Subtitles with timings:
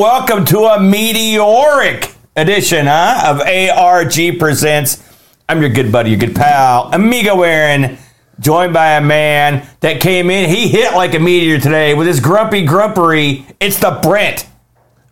[0.00, 5.06] welcome to a meteoric edition huh, of ARG Presents.
[5.46, 7.98] I'm your good buddy, your good pal, Amigo Aaron,
[8.38, 10.48] joined by a man that came in.
[10.48, 13.44] He hit like a meteor today with his grumpy grumpery.
[13.60, 14.46] It's the Brent.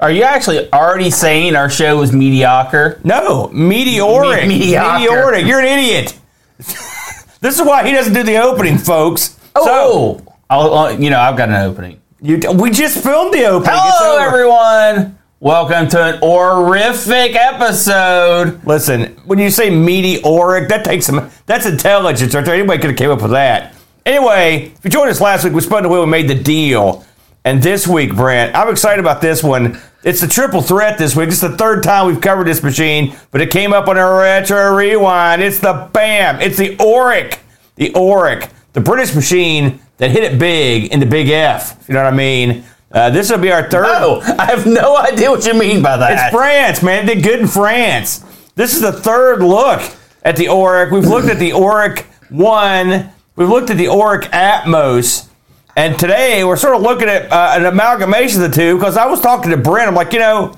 [0.00, 2.98] Are you actually already saying our show was mediocre?
[3.04, 4.48] No, meteoric.
[4.48, 5.00] Me- mediocre.
[5.00, 5.44] Meteoric.
[5.44, 6.18] You're an idiot.
[6.56, 9.38] this is why he doesn't do the opening, folks.
[9.54, 12.00] Oh, I'll, uh, you know, I've got an opening.
[12.20, 13.70] You, we just filmed the opening.
[13.76, 15.16] Hello, everyone.
[15.38, 18.64] Welcome to an horrific episode.
[18.66, 21.30] Listen, when you say meteoric, that takes some.
[21.46, 22.56] That's intelligence right there.
[22.56, 23.72] Anybody could have came up with that.
[24.04, 27.06] Anyway, if you joined us last week, we spun the wheel and made the deal.
[27.44, 29.80] And this week, Brent, I'm excited about this one.
[30.02, 31.28] It's the triple threat this week.
[31.28, 34.74] It's the third time we've covered this machine, but it came up on a retro
[34.74, 35.40] rewind.
[35.40, 36.40] It's the BAM.
[36.40, 37.38] It's the Oric.
[37.76, 41.84] The Oric, the British machine that hit it big in the Big F.
[41.86, 42.64] You know what I mean.
[42.90, 43.84] Uh, this will be our third.
[43.86, 46.12] Oh, I have no idea what you mean by that.
[46.12, 47.04] It's France, man.
[47.04, 48.24] They did good in France.
[48.54, 49.82] This is the third look
[50.22, 50.90] at the Oric.
[50.90, 53.10] We've looked at the Oric 1.
[53.36, 55.28] We've looked at the Oric Atmos.
[55.76, 59.06] And today we're sort of looking at uh, an amalgamation of the two because I
[59.06, 59.88] was talking to Brent.
[59.88, 60.56] I'm like, you know,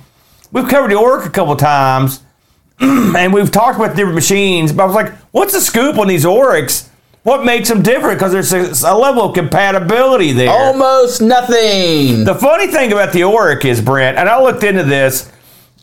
[0.53, 2.23] we've covered the Oric a couple times
[2.81, 6.25] and we've talked about different machines, but I was like, what's the scoop on these
[6.25, 6.89] Orics?
[7.23, 8.19] What makes them different?
[8.19, 10.49] Because there's a, a level of compatibility there.
[10.49, 12.25] Almost nothing.
[12.25, 15.31] The funny thing about the Oric is, Brent, and I looked into this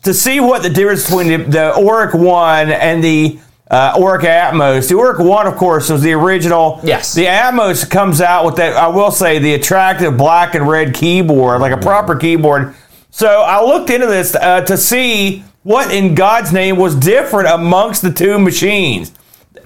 [0.02, 3.38] to see what the difference between the, the Oric 1 and the
[3.70, 4.88] uh, Oric Atmos.
[4.88, 6.80] The Oric 1, of course, was the original.
[6.82, 7.14] Yes.
[7.14, 11.60] The Atmos comes out with that, I will say, the attractive black and red keyboard,
[11.60, 12.74] like a proper keyboard.
[13.10, 18.02] So I looked into this uh, to see what in God's name was different amongst
[18.02, 19.12] the two machines.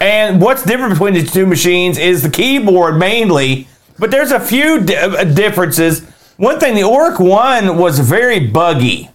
[0.02, 3.68] And what's different between the two machines is the keyboard mainly,
[4.00, 6.00] but there's a few di- uh, differences.
[6.38, 9.10] One thing, the Oric One was very buggy.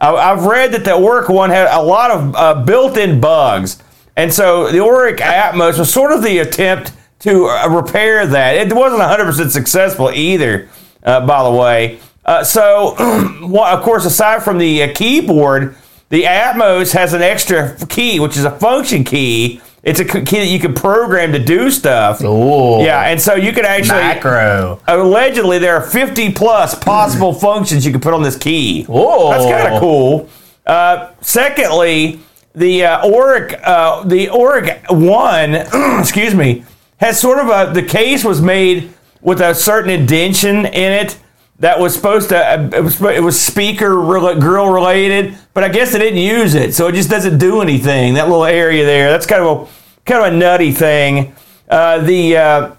[0.00, 3.82] I- I've read that the Oric One had a lot of uh, built-in bugs,
[4.16, 8.56] and so the Oric Atmos was sort of the attempt to uh, repair that.
[8.56, 10.70] It wasn't 100% successful either,
[11.04, 11.98] uh, by the way.
[12.24, 15.76] Uh, so, of course, aside from the uh, keyboard,
[16.08, 19.60] the Atmos has an extra key, which is a function key.
[19.82, 22.22] It's a key that you can program to do stuff.
[22.22, 22.82] Ooh.
[22.82, 24.80] Yeah, and so you can actually Macro.
[24.86, 28.84] allegedly there are 50 plus possible functions you can put on this key.
[28.84, 29.30] Whoa.
[29.30, 30.28] That's kind of cool.
[30.66, 32.20] Uh, secondly,
[32.54, 35.54] the uh, Oric, uh, the Oric One,
[36.00, 36.64] excuse me,
[36.98, 38.92] has sort of a the case was made
[39.22, 41.18] with a certain indention in it
[41.60, 45.92] that was supposed to uh, it was it was speaker grill related, but I guess
[45.92, 48.14] they didn't use it, so it just doesn't do anything.
[48.14, 51.34] That little area there, that's kind of a kind of a nutty thing.
[51.68, 52.74] Uh, the uh,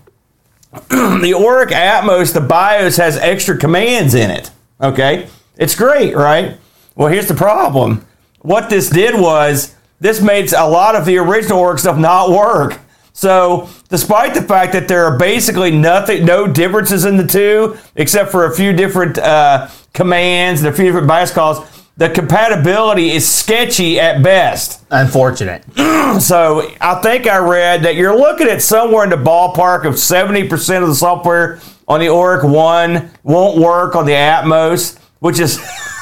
[0.90, 4.52] the Oric Atmos, the BIOS has extra commands in it.
[4.82, 6.58] Okay, it's great, right?
[6.96, 8.06] Well, here's the problem.
[8.40, 12.80] What this did was this made a lot of the original Oric stuff not work.
[13.22, 18.32] So, despite the fact that there are basically nothing, no differences in the two, except
[18.32, 23.30] for a few different uh, commands and a few different BIOS calls, the compatibility is
[23.30, 24.84] sketchy at best.
[24.90, 25.64] Unfortunate.
[26.20, 30.82] So I think I read that you're looking at somewhere in the ballpark of 70%
[30.82, 35.58] of the software on the Oric 1 won't work on the Atmos, which is,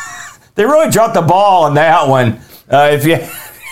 [0.55, 2.41] they really dropped the ball on that one,
[2.71, 3.19] uh, if you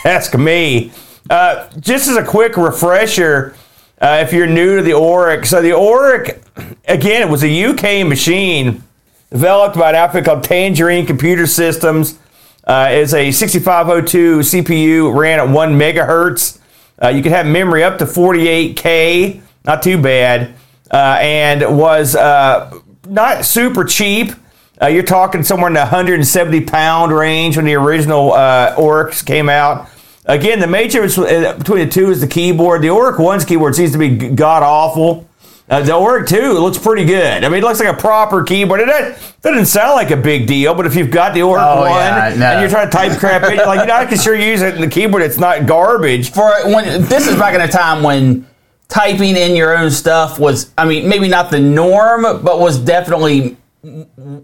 [0.06, 0.92] ask me.
[1.30, 3.56] Uh, just as a quick refresher,
[4.00, 6.42] uh, if you're new to the Oric, so the Oric,
[6.88, 8.84] again, it was a UK machine
[9.30, 12.20] developed by an outfit called Tangerine Computer Systems.
[12.64, 16.60] Uh, is a 6502 CPU, ran at one megahertz.
[17.02, 20.54] Uh, you could have memory up to 48k, not too bad,
[20.92, 22.78] uh, and was uh,
[23.08, 24.34] not super cheap.
[24.82, 29.90] You're talking somewhere in the 170 pound range when the original uh, Orics came out.
[30.28, 32.82] Again, the major difference uh, between the two is the keyboard.
[32.82, 35.28] The Oric 1's keyboard seems to be god awful.
[35.70, 37.44] Uh, the Oric 2 looks pretty good.
[37.44, 38.80] I mean, it looks like a proper keyboard.
[38.82, 41.82] It doesn't, doesn't sound like a big deal, but if you've got the Oric Oh,
[41.82, 42.46] 1 yeah, no.
[42.46, 44.76] and you're trying to type crap in, like, you know, I can sure use it
[44.76, 45.24] in the keyboard.
[45.24, 46.32] It's not garbage.
[46.32, 48.48] For when this is back in a time when
[48.88, 53.58] typing in your own stuff was, I mean, maybe not the norm, but was definitely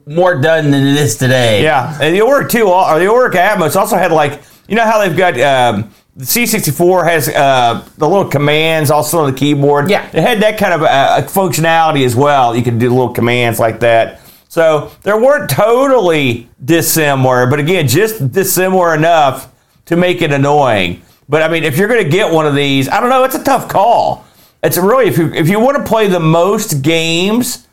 [0.05, 1.63] more done than it is today.
[1.63, 4.99] Yeah, and the Oric 2, or the Oric Atmos also had like, you know how
[4.99, 9.89] they've got um, the C64 has uh, the little commands also on the keyboard.
[9.89, 10.05] Yeah.
[10.07, 12.55] it had that kind of uh, functionality as well.
[12.55, 14.21] You could do little commands like that.
[14.47, 19.51] So there weren't totally dissimilar, but again, just dissimilar enough
[19.85, 21.01] to make it annoying.
[21.27, 23.35] But I mean, if you're going to get one of these, I don't know, it's
[23.35, 24.25] a tough call.
[24.61, 27.67] It's really if you if you want to play the most games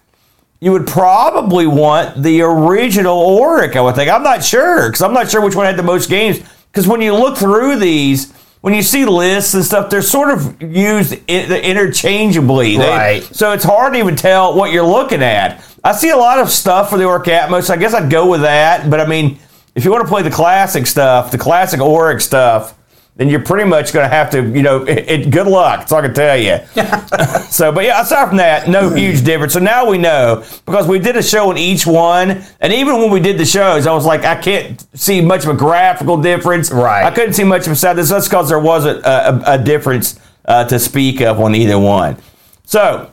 [0.60, 3.76] you would probably want the original Oric.
[3.76, 4.10] I would think.
[4.10, 6.40] I'm not sure because I'm not sure which one had the most games.
[6.72, 10.60] Because when you look through these, when you see lists and stuff, they're sort of
[10.62, 12.76] used in, interchangeably.
[12.76, 13.22] They- Right.
[13.34, 15.62] so it's hard to even tell what you're looking at.
[15.82, 17.70] I see a lot of stuff for the Oric Atmos.
[17.70, 18.90] I guess I'd go with that.
[18.90, 19.38] But I mean,
[19.74, 22.74] if you want to play the classic stuff, the classic Oric stuff,
[23.20, 25.80] then you're pretty much going to have to, you know, it, it, good luck.
[25.80, 26.58] That's all I can tell you.
[27.50, 29.52] so, but yeah, aside from that, no huge difference.
[29.52, 33.10] So now we know because we did a show on each one, and even when
[33.10, 36.70] we did the shows, I was like, I can't see much of a graphical difference.
[36.70, 37.04] Right.
[37.04, 37.98] I couldn't see much of a sound.
[37.98, 42.16] That's because there wasn't a, a, a difference uh, to speak of on either one.
[42.64, 43.10] So,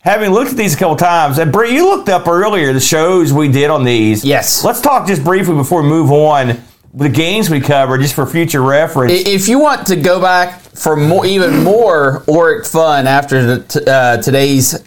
[0.00, 3.32] having looked at these a couple times, and Bree, you looked up earlier the shows
[3.32, 4.22] we did on these.
[4.22, 4.62] Yes.
[4.62, 6.62] Let's talk just briefly before we move on.
[6.98, 9.12] The games we covered, just for future reference.
[9.12, 13.84] If you want to go back for more, even more Oric fun after the, t-
[13.86, 14.82] uh, today's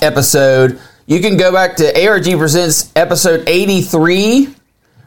[0.00, 4.54] episode, you can go back to ARG Presents episode 83,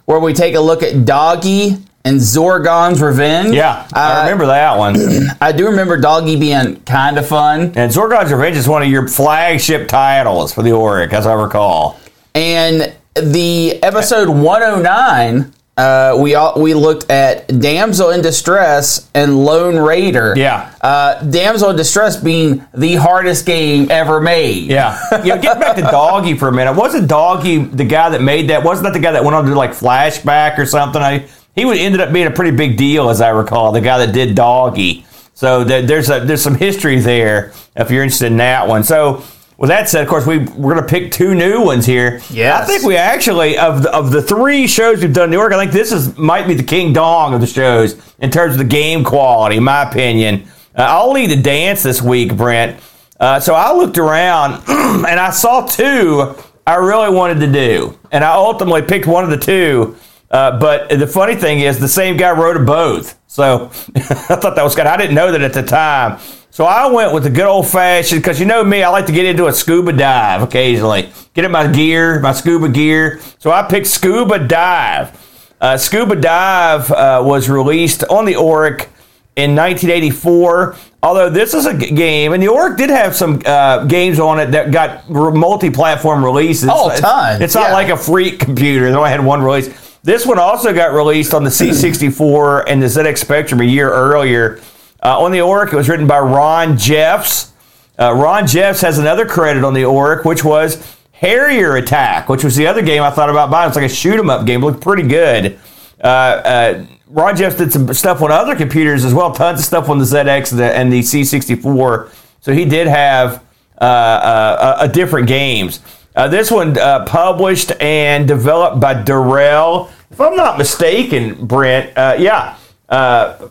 [0.04, 3.54] where we take a look at Doggy and Zorgon's Revenge.
[3.56, 4.98] yeah, I Uh, remember that one.
[5.42, 7.72] I do remember Doggy being kind of fun.
[7.76, 11.98] And Zorgon's Revenge is one of your flagship titles for the Oric, as I recall.
[12.36, 19.76] And the episode 109, uh, we all, we looked at Damsel in Distress and Lone
[19.78, 20.34] Raider.
[20.36, 20.74] Yeah.
[20.82, 24.70] Uh, Damsel in Distress being the hardest game ever made.
[24.70, 25.00] Yeah.
[25.24, 26.74] know, get back to Doggy for a minute.
[26.74, 28.64] Wasn't Doggy the guy that made that?
[28.64, 31.02] Wasn't that the guy that went on to like Flashback or something?
[31.02, 34.06] I, he would, ended up being a pretty big deal, as I recall, the guy
[34.06, 35.06] that did Doggy.
[35.36, 38.84] So there- there's a, there's some history there if you're interested in that one.
[38.84, 39.24] So
[39.58, 42.22] with that said, of course, we we're going to pick two new ones here.
[42.30, 45.38] Yeah, I think we actually of the, of the three shows we've done in New
[45.38, 48.54] York, I think this is might be the king dong of the shows in terms
[48.54, 50.48] of the game quality, in my opinion.
[50.76, 52.80] Uh, I'll lead the dance this week, Brent.
[53.20, 56.36] Uh, so I looked around and I saw two
[56.68, 59.96] I really wanted to do, and I ultimately picked one of the two.
[60.30, 63.18] Uh, but the funny thing is, the same guy wrote both.
[63.28, 64.86] So I thought that was good.
[64.86, 66.20] I didn't know that at the time.
[66.58, 69.12] So I went with the good old fashioned, because you know me, I like to
[69.12, 71.12] get into a scuba dive occasionally.
[71.36, 73.20] Get in my gear, my scuba gear.
[73.38, 75.16] So I picked Scuba Dive.
[75.62, 78.88] Uh, scuba Dive uh, was released on the Oric
[79.36, 80.76] in 1984.
[81.04, 84.40] Although this is a g- game, and the Oric did have some uh, games on
[84.40, 86.70] it that got r- multi-platform releases.
[86.74, 87.40] Oh, ton.
[87.40, 87.74] It's not Yeah.
[87.74, 88.90] like a freak computer.
[88.90, 90.00] They only had one release.
[90.02, 94.60] This one also got released on the C64 and the ZX Spectrum a year earlier.
[95.04, 97.54] Uh, on the Oric, it was written by Ron Jeffs.
[98.00, 102.56] Uh, Ron Jeffs has another credit on the Oric, which was Harrier Attack, which was
[102.56, 103.68] the other game I thought about buying.
[103.68, 104.62] It's like a shoot 'em up game.
[104.62, 105.58] It looked pretty good.
[106.04, 109.32] Uh, uh, Ron Jeffs did some stuff on other computers as well.
[109.32, 112.10] Tons of stuff on the ZX and the, and the C64.
[112.42, 113.44] So he did have
[113.80, 115.80] uh, uh, uh, different games.
[116.16, 116.74] This one
[117.06, 119.90] published and developed by Durell.
[120.10, 122.56] If I'm not mistaken, Brent, yeah.
[122.90, 123.50] Uh,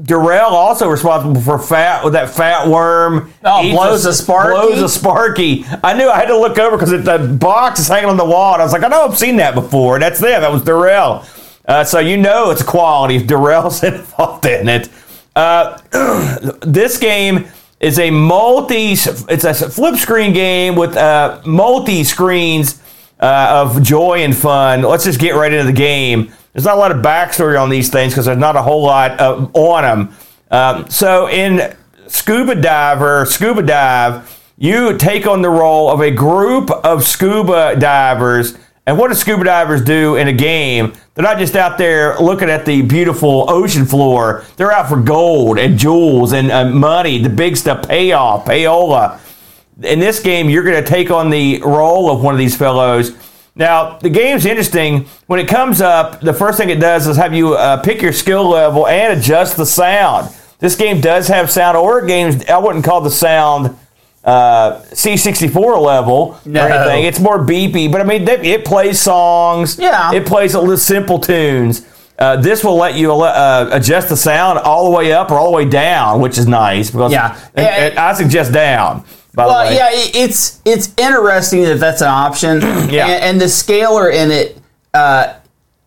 [0.00, 3.32] Durell also responsible for fat with that fat worm.
[3.44, 4.52] Oh, blows a Sparky?
[4.52, 5.66] Blows a Sparky.
[5.84, 8.54] I knew I had to look over because the box is hanging on the wall.
[8.54, 9.98] And I was like, I know I've seen that before.
[9.98, 10.40] That's them.
[10.40, 11.26] That was Durell.
[11.66, 14.88] Uh, so you know it's quality if Durell's involved in it.
[15.36, 15.78] Uh,
[16.62, 17.46] this game
[17.78, 18.92] is a multi.
[18.92, 22.82] It's a flip screen game with uh, multi screens
[23.20, 24.82] uh, of joy and fun.
[24.82, 26.32] Let's just get right into the game.
[26.52, 29.20] There's not a lot of backstory on these things because there's not a whole lot
[29.20, 30.16] uh, on them.
[30.50, 31.74] Um, so in
[32.08, 38.56] Scuba Diver, Scuba Dive, you take on the role of a group of scuba divers.
[38.86, 40.92] And what do scuba divers do in a game?
[41.14, 44.44] They're not just out there looking at the beautiful ocean floor.
[44.56, 49.20] They're out for gold and jewels and uh, money, the big stuff, payoff, payola
[49.82, 53.12] in this game, you're going to take on the role of one of these fellows.
[53.54, 55.06] Now, the game's interesting.
[55.26, 58.12] When it comes up, the first thing it does is have you uh, pick your
[58.12, 60.34] skill level and adjust the sound.
[60.58, 63.76] This game does have sound, or games, I wouldn't call the sound
[64.24, 66.64] uh, C64 level No.
[66.64, 67.04] or anything.
[67.04, 69.78] It's more beepy, but I mean, it, it plays songs.
[69.78, 70.12] Yeah.
[70.14, 71.86] It plays a little simple tunes.
[72.18, 75.50] Uh, this will let you uh, adjust the sound all the way up or all
[75.50, 76.90] the way down, which is nice.
[76.90, 77.36] Because Yeah.
[77.56, 79.04] Yeah, and I suggest down.
[79.34, 82.60] By Well, yeah, it's it's interesting that that's an option.
[82.92, 83.06] Yeah.
[83.06, 84.58] and, and the scaler in it
[84.92, 85.34] uh,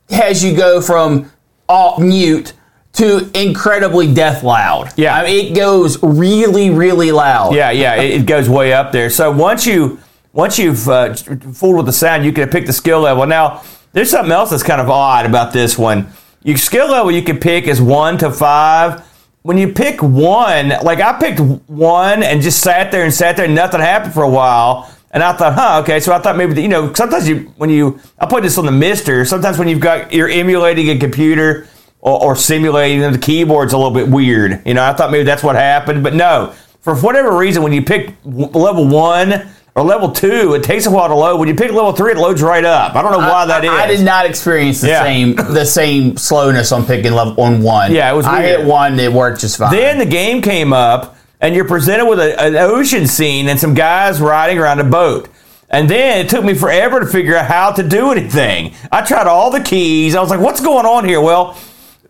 [0.10, 1.32] has you go from
[1.70, 2.54] all mute
[2.94, 4.92] to incredibly death loud.
[4.96, 5.16] Yeah.
[5.16, 7.54] I mean, it goes really, really loud.
[7.54, 9.10] Yeah, yeah, it, it goes way up there.
[9.10, 10.00] So once you
[10.34, 13.26] once you've uh, fooled with the sound, you can pick the skill level.
[13.26, 16.08] Now, there's something else that's kind of odd about this one.
[16.44, 19.04] Your skill level you can pick is one to five.
[19.46, 23.46] When you pick one, like I picked one and just sat there and sat there,
[23.46, 24.92] and nothing happened for a while.
[25.12, 26.00] And I thought, huh, okay.
[26.00, 28.66] So I thought maybe, that, you know, sometimes you, when you, I put this on
[28.66, 31.68] the MiSTer, sometimes when you've got, you're emulating a computer
[32.00, 34.64] or, or simulating the keyboard's a little bit weird.
[34.66, 36.56] You know, I thought maybe that's what happened, but no.
[36.82, 41.10] For whatever reason, when you pick level one or level two, it takes a while
[41.10, 41.38] to load.
[41.38, 42.96] When you pick level three, it loads right up.
[42.96, 43.70] I don't know why that is.
[43.70, 45.04] I did not experience the Yeah.
[45.04, 47.92] same the same slowness on picking level on one.
[47.92, 49.72] Yeah, it was I hit one, it worked just fine.
[49.76, 53.74] Then the game came up, and you're presented with a, an ocean scene and some
[53.74, 55.28] guys riding around a boat.
[55.70, 58.74] And then it took me forever to figure out how to do anything.
[58.92, 60.16] I tried all the keys.
[60.16, 61.20] I was like, what's going on here?
[61.20, 61.58] Well,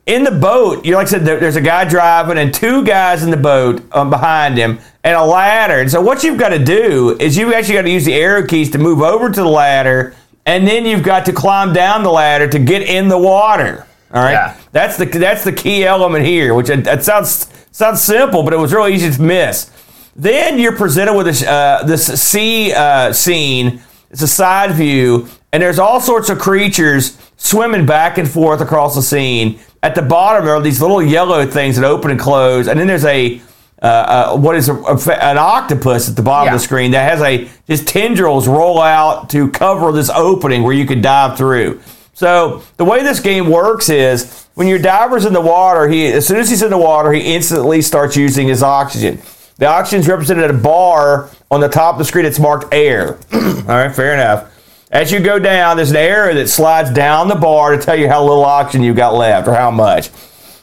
[0.05, 3.24] in the boat, you like I said, there, there's a guy driving and two guys
[3.24, 5.79] in the boat um, behind him and a ladder.
[5.79, 8.45] And so what you've got to do is you've actually got to use the arrow
[8.45, 12.12] keys to move over to the ladder, and then you've got to climb down the
[12.12, 13.88] ladder to get in the water.
[14.13, 14.57] All right, Yeah.
[14.71, 16.53] that's the that's the key element here.
[16.53, 19.71] Which it, it sounds sounds simple, but it was really easy to miss.
[20.15, 23.81] Then you're presented with this uh, this sea uh, scene.
[24.12, 28.93] It's a side view, and there's all sorts of creatures swimming back and forth across
[28.93, 29.57] the scene.
[29.81, 32.88] At the bottom, there are these little yellow things that open and close, and then
[32.88, 33.41] there's a
[33.81, 33.85] uh,
[34.33, 36.55] uh, what is a, a- an octopus at the bottom Yeah.
[36.55, 40.74] of the screen that has a just tendrils roll out to cover this opening where
[40.74, 41.79] you could dive through.
[42.13, 46.27] So the way this game works is when your diver's in the water, he as
[46.27, 49.21] soon as he's in the water, he instantly starts using his oxygen.
[49.57, 52.25] The oxygen is represented at a bar on the top of the screen.
[52.25, 53.17] It's marked air.
[53.33, 54.51] All right, fair enough.
[54.91, 58.07] As you go down, there's an arrow that slides down the bar to tell you
[58.07, 60.09] how little oxygen you've got left or how much.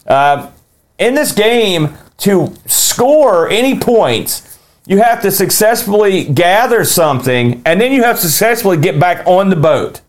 [0.07, 0.51] Uh,
[0.99, 7.93] in this game, to score any points, you have to successfully gather something, and then
[7.93, 10.01] you have to successfully get back on the boat.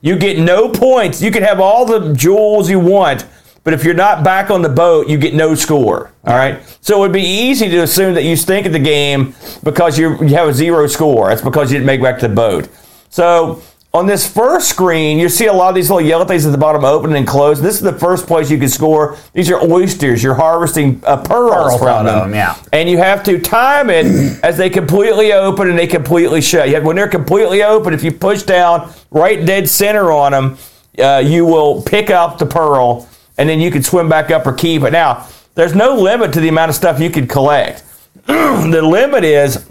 [0.00, 1.20] You get no points.
[1.20, 3.26] You can have all the jewels you want,
[3.64, 6.12] but if you're not back on the boat, you get no score.
[6.24, 6.60] All right.
[6.80, 10.16] So it would be easy to assume that you stink at the game because you
[10.20, 11.28] you have a zero score.
[11.28, 12.68] That's because you didn't make it back to the boat.
[13.10, 13.62] So
[13.92, 16.58] on this first screen, you see a lot of these little yellow things at the
[16.58, 17.60] bottom open and close.
[17.60, 19.16] This is the first place you can score.
[19.32, 20.22] These are oysters.
[20.22, 22.30] You're harvesting uh, pearls Pearls from them.
[22.30, 22.56] them, yeah.
[22.72, 24.06] And you have to time it
[24.44, 26.68] as they completely open and they completely shut.
[26.68, 30.58] You have, when they're completely open, if you push down right dead center on them,
[30.98, 34.52] uh, you will pick up the pearl and then you can swim back up or
[34.52, 34.92] keep it.
[34.92, 35.26] Now,
[35.56, 37.82] there's no limit to the amount of stuff you can collect.
[38.26, 39.66] the limit is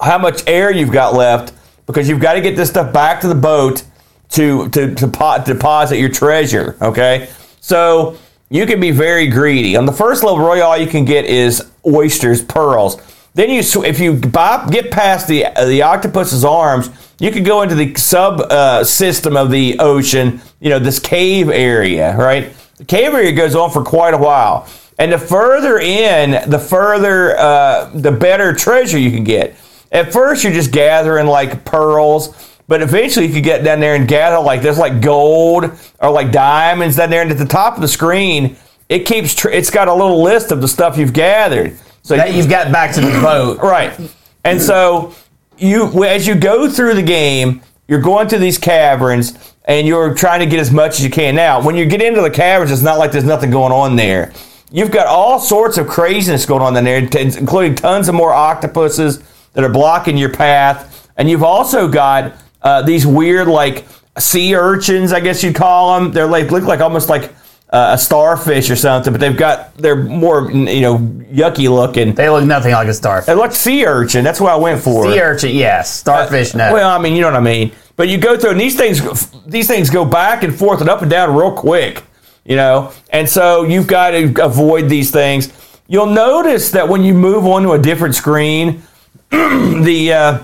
[0.00, 1.52] how much air you've got left
[1.88, 3.82] because you've got to get this stuff back to the boat
[4.30, 6.76] to to, to pot, deposit your treasure.
[6.80, 7.28] Okay,
[7.60, 8.16] so
[8.50, 9.76] you can be very greedy.
[9.76, 13.00] On the first level, really all you can get is oysters, pearls.
[13.34, 17.74] Then you, if you get past the uh, the octopus's arms, you can go into
[17.74, 20.40] the sub uh, system of the ocean.
[20.60, 22.52] You know this cave area, right?
[22.76, 24.68] The cave area goes on for quite a while,
[24.98, 29.56] and the further in, the further, uh, the better treasure you can get.
[29.90, 34.06] At first, you're just gathering like pearls, but eventually you could get down there and
[34.06, 37.22] gather like there's like gold or like diamonds down there.
[37.22, 38.56] And at the top of the screen,
[38.88, 41.78] it keeps tr- it's got a little list of the stuff you've gathered.
[42.02, 43.58] So that you've got back to the boat.
[43.58, 43.98] Right.
[44.44, 45.14] And so
[45.56, 50.40] you as you go through the game, you're going to these caverns and you're trying
[50.40, 51.34] to get as much as you can.
[51.34, 54.32] Now, when you get into the caverns, it's not like there's nothing going on there.
[54.70, 59.22] You've got all sorts of craziness going on in there, including tons of more octopuses
[59.58, 61.10] that are blocking your path.
[61.16, 66.12] And you've also got uh, these weird, like sea urchins, I guess you'd call them.
[66.12, 67.34] They're like look like almost like
[67.70, 72.14] uh, a starfish or something, but they've got they're more you know yucky looking.
[72.14, 73.26] They look nothing like a starfish.
[73.26, 74.22] They look sea urchin.
[74.22, 75.10] That's what I went for.
[75.10, 75.92] Sea urchin, yes.
[75.92, 76.72] Starfish, no.
[76.72, 77.72] Well, I mean, you know what I mean.
[77.96, 81.02] But you go through, and these things, these things go back and forth and up
[81.02, 82.04] and down real quick,
[82.44, 82.92] you know.
[83.10, 85.52] And so you've got to avoid these things.
[85.88, 88.84] You'll notice that when you move on to a different screen,
[89.84, 90.38] the uh,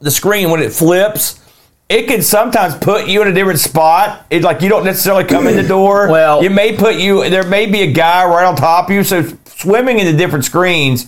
[0.00, 1.40] the screen when it flips,
[1.88, 4.26] it can sometimes put you in a different spot.
[4.30, 6.08] It's like you don't necessarily come in the door.
[6.10, 7.28] Well- it may put you.
[7.30, 9.04] There may be a guy right on top of you.
[9.04, 11.06] So swimming in the different screens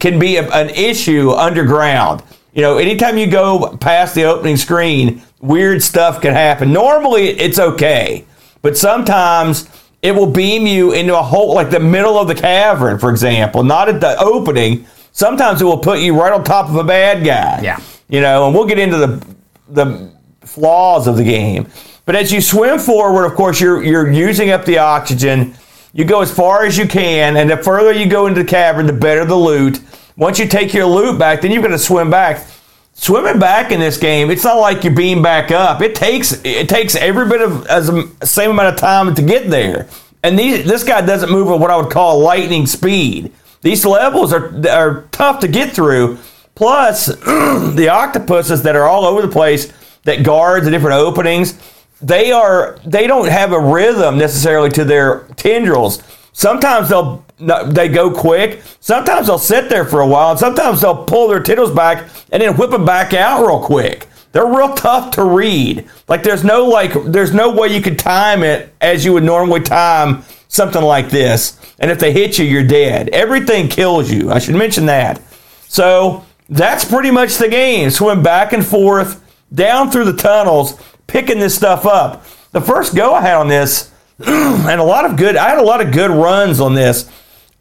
[0.00, 2.22] can be a, an issue underground.
[2.54, 6.72] You know, anytime you go past the opening screen, weird stuff can happen.
[6.72, 8.24] Normally, it's okay,
[8.60, 9.68] but sometimes
[10.02, 13.62] it will beam you into a hole, like the middle of the cavern, for example,
[13.62, 14.86] not at the opening.
[15.12, 17.60] Sometimes it will put you right on top of a bad guy.
[17.62, 17.80] Yeah.
[18.08, 19.34] You know, and we'll get into the
[19.68, 21.68] the flaws of the game.
[22.04, 25.54] But as you swim forward, of course, you're you're using up the oxygen.
[25.92, 28.86] You go as far as you can, and the further you go into the cavern,
[28.86, 29.80] the better the loot.
[30.16, 32.46] Once you take your loot back, then you've got to swim back.
[32.94, 35.80] Swimming back in this game, it's not like you beam back up.
[35.80, 39.48] It takes it takes every bit of as a same amount of time to get
[39.48, 39.88] there.
[40.22, 43.32] And these, this guy doesn't move at what I would call lightning speed.
[43.62, 46.18] These levels are are tough to get through,
[46.54, 49.72] Plus, the octopuses that are all over the place
[50.04, 51.58] that guard the different openings,
[52.00, 56.02] they are they don't have a rhythm necessarily to their tendrils.
[56.32, 58.62] Sometimes they'll they go quick.
[58.80, 62.42] Sometimes they'll sit there for a while, and sometimes they'll pull their tendrils back and
[62.42, 64.06] then whip them back out real quick.
[64.32, 65.88] They're real tough to read.
[66.08, 69.60] Like there's no like there's no way you could time it as you would normally
[69.60, 71.58] time something like this.
[71.78, 73.08] And if they hit you, you're dead.
[73.08, 74.30] Everything kills you.
[74.30, 75.20] I should mention that.
[75.66, 77.88] So that's pretty much the game.
[77.88, 82.26] Swim back and forth down through the tunnels, picking this stuff up.
[82.50, 85.36] The first go I had on this, and a lot of good.
[85.36, 87.10] I had a lot of good runs on this.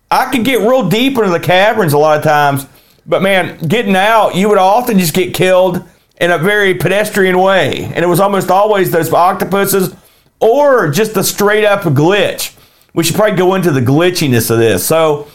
[0.10, 2.67] I could get real deep into the caverns a lot of times,
[3.05, 5.88] but man, getting out, you would often just get killed
[6.19, 7.86] in a very pedestrian way.
[7.86, 9.95] And it was almost always those octopuses
[10.41, 12.57] or just the straight up glitch.
[12.93, 14.86] We should probably go into the glitchiness of this.
[14.86, 15.27] So,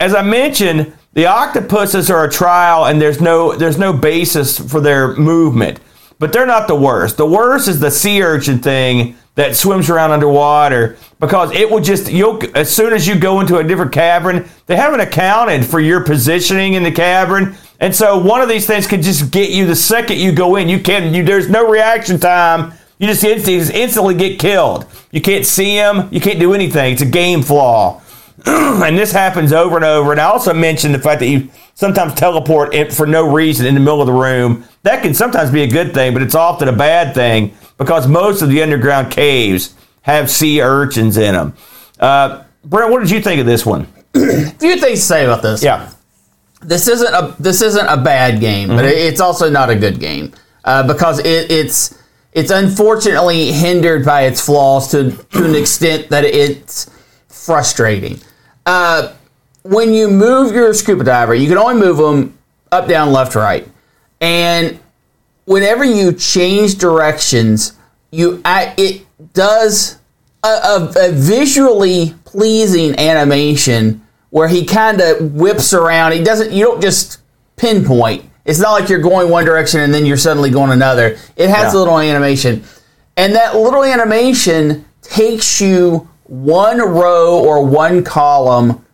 [0.00, 4.80] as I mentioned, the octopuses are a trial and there's no there's no basis for
[4.80, 5.80] their movement.
[6.18, 7.16] But they're not the worst.
[7.16, 12.10] The worst is the sea urchin thing that swims around underwater because it will just
[12.10, 16.04] you'll as soon as you go into a different cavern, they haven't accounted for your
[16.04, 17.56] positioning in the cavern.
[17.80, 20.68] And so one of these things could just get you the second you go in.
[20.68, 22.74] You can you there's no reaction time.
[23.04, 24.86] You just instantly, instantly get killed.
[25.10, 26.08] You can't see them.
[26.10, 26.94] You can't do anything.
[26.94, 28.00] It's a game flaw.
[28.46, 30.12] and this happens over and over.
[30.12, 33.80] And I also mentioned the fact that you sometimes teleport for no reason in the
[33.80, 34.64] middle of the room.
[34.84, 38.40] That can sometimes be a good thing, but it's often a bad thing because most
[38.40, 41.52] of the underground caves have sea urchins in them.
[42.00, 43.86] Uh, Brent, what did you think of this one?
[44.14, 45.62] a few things to say about this.
[45.62, 45.90] Yeah
[46.62, 48.78] this isn't a this isn't a bad game, mm-hmm.
[48.78, 50.32] but it's also not a good game
[50.64, 52.02] uh, because it, it's
[52.34, 56.90] it's unfortunately hindered by its flaws to to an extent that it's
[57.28, 58.18] frustrating.
[58.66, 59.12] Uh,
[59.62, 62.36] when you move your scuba diver, you can only move them
[62.70, 63.66] up, down, left, right,
[64.20, 64.78] and
[65.44, 67.72] whenever you change directions,
[68.10, 69.98] you it does
[70.42, 76.12] a, a, a visually pleasing animation where he kind of whips around.
[76.12, 76.52] He doesn't.
[76.52, 77.18] You don't just
[77.56, 78.24] pinpoint.
[78.44, 81.16] It's not like you're going one direction and then you're suddenly going another.
[81.36, 81.74] It has yeah.
[81.74, 82.64] a little animation,
[83.16, 88.84] and that little animation takes you one row or one column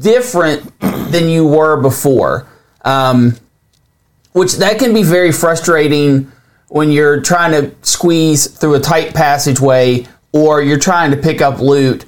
[0.00, 2.46] different than you were before.
[2.84, 3.36] Um,
[4.32, 6.30] which that can be very frustrating
[6.68, 11.58] when you're trying to squeeze through a tight passageway or you're trying to pick up
[11.58, 12.04] loot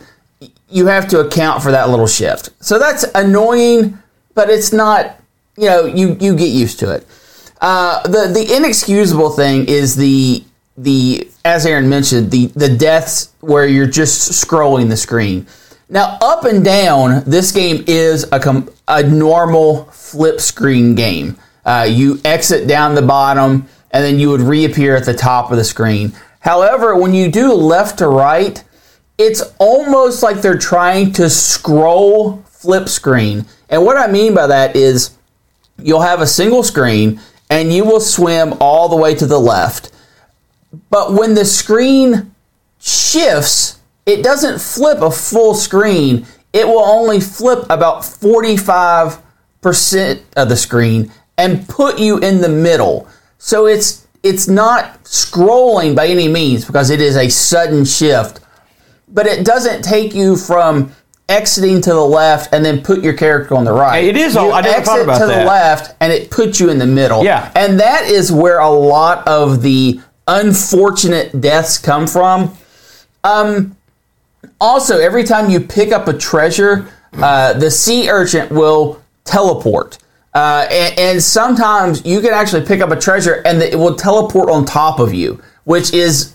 [0.72, 2.51] you have to account for that little shift.
[2.61, 3.98] So that's annoying,
[4.35, 5.20] but it's not,
[5.57, 7.07] you know, you, you get used to it.
[7.61, 10.43] Uh, the the inexcusable thing is the
[10.77, 15.47] the as Aaron mentioned the the deaths where you're just scrolling the screen.
[15.88, 21.37] Now up and down, this game is a com- a normal flip screen game.
[21.65, 25.57] Uh, you exit down the bottom, and then you would reappear at the top of
[25.57, 26.12] the screen.
[26.41, 28.65] However, when you do left to right,
[29.19, 33.47] it's almost like they're trying to scroll flip screen.
[33.69, 35.17] And what I mean by that is
[35.79, 39.93] you'll have a single screen and you will swim all the way to the left.
[40.91, 42.35] But when the screen
[42.81, 46.27] shifts, it doesn't flip a full screen.
[46.53, 49.21] It will only flip about 45%
[50.37, 53.09] of the screen and put you in the middle.
[53.39, 58.39] So it's it's not scrolling by any means because it is a sudden shift
[59.13, 60.93] but it doesn't take you from
[61.33, 64.05] exiting to the left and then put your character on the right.
[64.05, 64.35] It is.
[64.35, 65.40] You I never thought about to that.
[65.40, 67.25] the left and it puts you in the middle.
[67.25, 72.57] Yeah, and that is where a lot of the unfortunate deaths come from.
[73.25, 73.77] Um,
[74.61, 79.99] also, every time you pick up a treasure, uh, the sea urchin will teleport.
[80.35, 84.49] Uh, and, and, sometimes you can actually pick up a treasure and it will teleport
[84.49, 86.33] on top of you, which is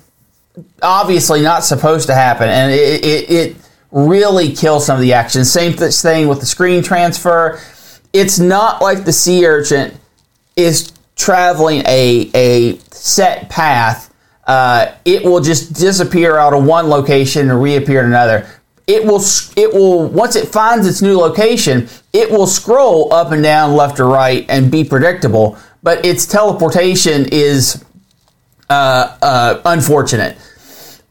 [0.84, 3.56] obviously not supposed to happen, and it, it, it
[3.92, 5.46] really kill some of the action.
[5.46, 7.60] Same thing with the screen transfer.
[8.14, 9.98] It's not like the sea urchin
[10.56, 14.14] is traveling a, a set path.
[14.46, 18.48] Uh, it will just disappear out of one location and reappear in another.
[18.88, 19.22] It will
[19.58, 24.00] it will once it finds its new location, it will scroll up and down, left
[24.00, 25.58] or right, and be predictable.
[25.84, 27.84] But its teleportation is
[28.70, 30.38] uh, uh, unfortunate.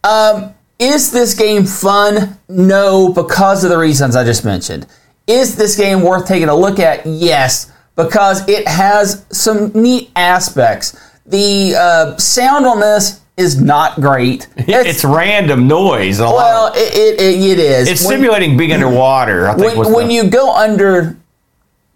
[0.02, 2.38] Um, is this game fun?
[2.48, 4.86] No, because of the reasons I just mentioned.
[5.26, 7.04] Is this game worth taking a look at?
[7.06, 11.00] Yes, because it has some neat aspects.
[11.24, 14.46] The uh, sound on this is not great.
[14.56, 16.20] It's, it's random noise.
[16.20, 17.88] well, it, it, it, is.
[17.88, 19.52] It's when, simulating being underwater.
[19.54, 20.14] when, when the...
[20.14, 21.16] you go under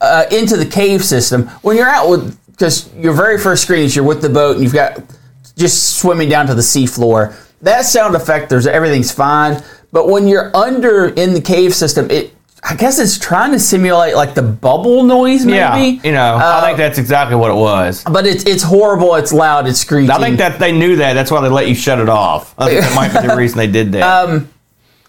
[0.00, 3.96] uh, into the cave system, when you're out with because your very first screen is
[3.96, 5.00] you're with the boat and you've got
[5.56, 7.34] just swimming down to the seafloor.
[7.62, 9.62] That sound effect, there's everything's fine.
[9.92, 14.14] But when you're under in the cave system, it I guess it's trying to simulate
[14.14, 15.56] like the bubble noise, maybe.
[15.56, 18.04] Yeah, you know, Uh, I think that's exactly what it was.
[18.04, 19.14] But it's it's horrible.
[19.14, 19.66] It's loud.
[19.66, 20.10] It's screeching.
[20.10, 21.14] I think that they knew that.
[21.14, 22.54] That's why they let you shut it off.
[22.58, 24.02] I think that might be the reason they did that.
[24.02, 24.48] Um,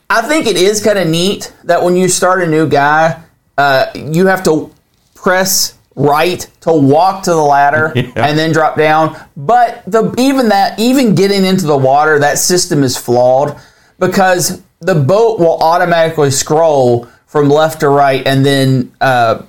[0.10, 3.22] I think it is kind of neat that when you start a new guy,
[3.58, 4.74] uh, you have to
[5.16, 8.12] press right to walk to the ladder Yeah.
[8.16, 9.20] and then drop down.
[9.36, 13.60] But the even that even getting into the water, that system is flawed
[14.00, 19.44] because the boat will automatically scroll from left to right and then uh,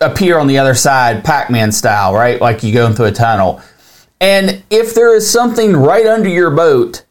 [0.00, 2.40] appear on the other side, Pac-Man style, right?
[2.40, 3.62] Like you go into a tunnel.
[4.20, 7.04] And if there is something right under your boat,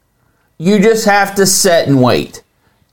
[0.57, 2.43] you just have to set and wait.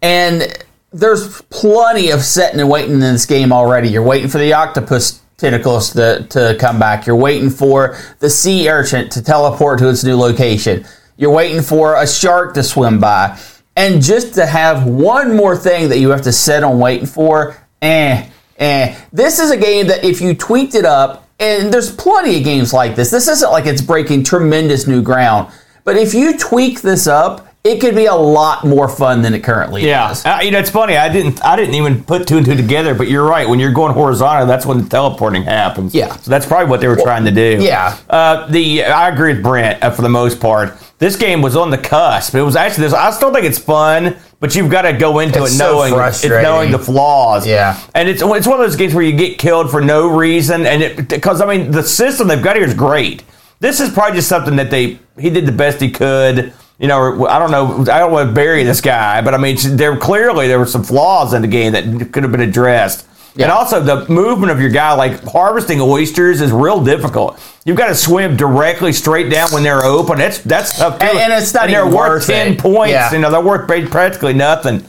[0.03, 0.53] And
[0.93, 3.89] there's plenty of setting and waiting in this game already.
[3.89, 7.07] You're waiting for the octopus tentacles to, to come back.
[7.07, 10.85] You're waiting for the sea urchin to teleport to its new location.
[11.16, 13.38] You're waiting for a shark to swim by.
[13.76, 17.57] And just to have one more thing that you have to set on waiting for,
[17.81, 18.98] eh, eh.
[19.12, 22.72] This is a game that if you tweaked it up, and there's plenty of games
[22.72, 23.11] like this.
[23.11, 25.50] This isn't like it's breaking tremendous new ground.
[25.85, 29.44] But if you tweak this up, it could be a lot more fun than it
[29.44, 30.25] currently yeah, is.
[30.25, 30.96] uh, you know, it's funny.
[30.96, 32.94] I didn't, I didn't even put two and two together.
[32.94, 33.46] But you're right.
[33.46, 35.94] When you're going horizontal, that's when the teleporting happens.
[35.94, 36.16] Yeah.
[36.16, 37.59] so that's probably what they were trying to do.
[37.61, 37.99] yeah.
[38.09, 40.73] Uh, the I agree with Brent uh, for the most part.
[40.99, 42.35] This game was on the cusp.
[42.35, 42.85] It was actually.
[42.85, 45.92] This, I still think it's fun, but you've got to go into It's it knowing
[45.92, 46.42] it's frustrating.
[46.42, 47.46] knowing the flaws.
[47.46, 47.79] Yeah.
[47.94, 50.83] and it's it's one of those games where you get killed for no reason, and
[50.83, 53.23] it because I mean the system they've got here is great.
[53.61, 56.53] This is probably just something that they he did the best he could.
[56.81, 57.81] You know, I don't know.
[57.93, 60.83] I don't want to bury this guy, but I mean, there clearly there were some
[60.83, 63.07] flaws in the game that could have been addressed.
[63.38, 67.38] And also the movement of your guy, like harvesting oysters, is real difficult.
[67.64, 70.19] You've got to swim directly straight down when they're open.
[70.19, 70.99] That's that's tough.
[70.99, 71.07] too.
[71.07, 72.59] And- and it's not they're even worth ten it.
[72.59, 72.93] points.
[72.93, 73.12] Yeah.
[73.12, 74.85] You know, they're worth practically nothing.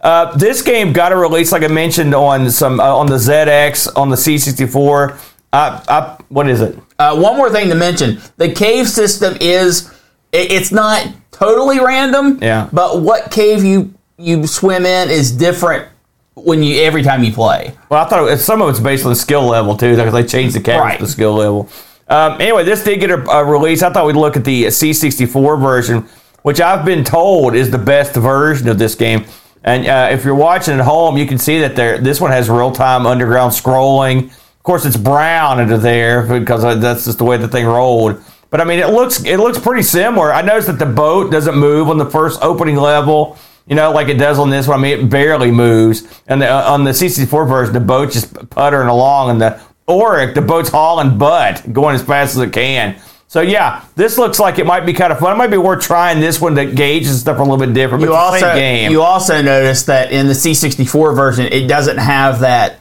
[0.00, 3.88] Uh, this game got a release, like I mentioned, on some uh, on the ZX,
[3.96, 5.18] on the C64.
[5.52, 6.76] Uh, I, what is it?
[6.98, 9.90] Uh, one more thing to mention: the cave system is
[10.32, 11.06] it, it's not
[11.38, 12.38] totally random.
[12.42, 12.68] Yeah.
[12.72, 15.86] But what cave you you swim in is different
[16.34, 17.74] when you every time you play.
[17.90, 20.24] Well, I thought it some of it's based on the skill level too, because they
[20.24, 20.98] changed the category Right.
[20.98, 21.68] to the skill level.
[22.08, 23.82] Um, anyway, this did get a, a release.
[23.82, 26.08] I thought we'd look at the C64 version,
[26.42, 29.24] which I've been told is the best version of this game.
[29.64, 31.98] And uh, if you're watching at home, you can see that there.
[31.98, 34.26] This one has real time underground scrolling.
[34.26, 38.22] Of course, it's brown under there because uh, that's just the way the thing rolled.
[38.50, 40.32] But I mean, it looks it looks pretty similar.
[40.32, 44.08] I noticed that the boat doesn't move on the first opening level you know, like
[44.08, 44.78] it does on this one.
[44.78, 46.06] I mean, it barely moves.
[46.28, 50.34] And the, uh, on the C64 version, the boat's just puttering along, and the Oric,
[50.34, 52.96] the boat's hauling butt, going as fast as it can.
[53.28, 55.32] So yeah, this looks like it might be kind of fun.
[55.32, 57.74] It might be worth trying this one to gauge and stuff are a little bit
[57.74, 58.02] different.
[58.02, 58.92] But You the also game.
[58.92, 62.78] you also notice that in the C64 version, it doesn't have that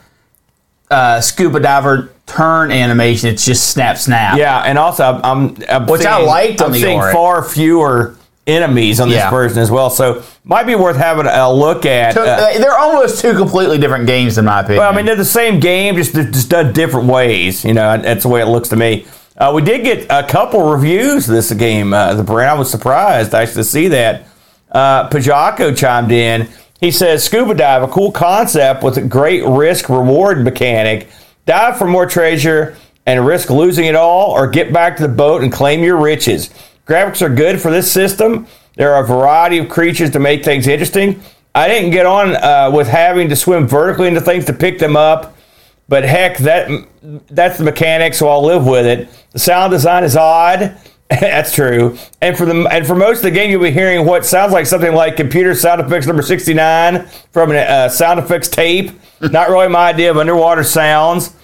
[0.91, 3.29] uh, scuba diver turn animation.
[3.29, 4.37] It's just snap snap.
[4.37, 8.15] yeah, and also I'm, I'm, I'm Which I seeing, liked on I'm seeing far fewer
[8.47, 9.29] enemies on this Yeah.
[9.31, 9.89] version as well.
[9.89, 12.13] So might be worth having a look at.
[12.13, 14.81] So, Uh, uh, they're almost two completely different games, in my opinion.
[14.81, 17.65] Well, I mean, they're the same game, just just done different ways.
[17.65, 19.05] You know, that's the way it looks to me.
[19.37, 21.93] Uh, we did get a couple reviews of this game.
[21.93, 24.27] Uh, the Brent, I was surprised actually to see that.
[24.71, 26.47] Uh, Pajako chimed in.
[26.79, 31.07] He says, "Scuba dive, a cool concept with a great risk reward mechanic.
[31.45, 35.43] Dive for more treasure and risk losing it all, or get back to the boat
[35.43, 36.49] and claim your riches.
[36.87, 38.47] Graphics are good for this system.
[38.75, 41.21] There are a variety of creatures to make things interesting.
[41.53, 44.97] I didn't get on uh, with having to swim vertically into things to pick them
[44.97, 45.37] up,
[45.87, 46.69] but heck, that
[47.29, 49.07] that's the mechanic, so I'll live with it.
[49.31, 50.75] The sound design is odd.
[51.09, 51.97] that's true.
[52.21, 54.65] And for the and for most of the game, you'll be hearing what sounds like
[54.65, 58.91] something like computer sound effects number sixty nine from a uh, sound effects tape.
[59.21, 61.35] Not really my idea of underwater sounds.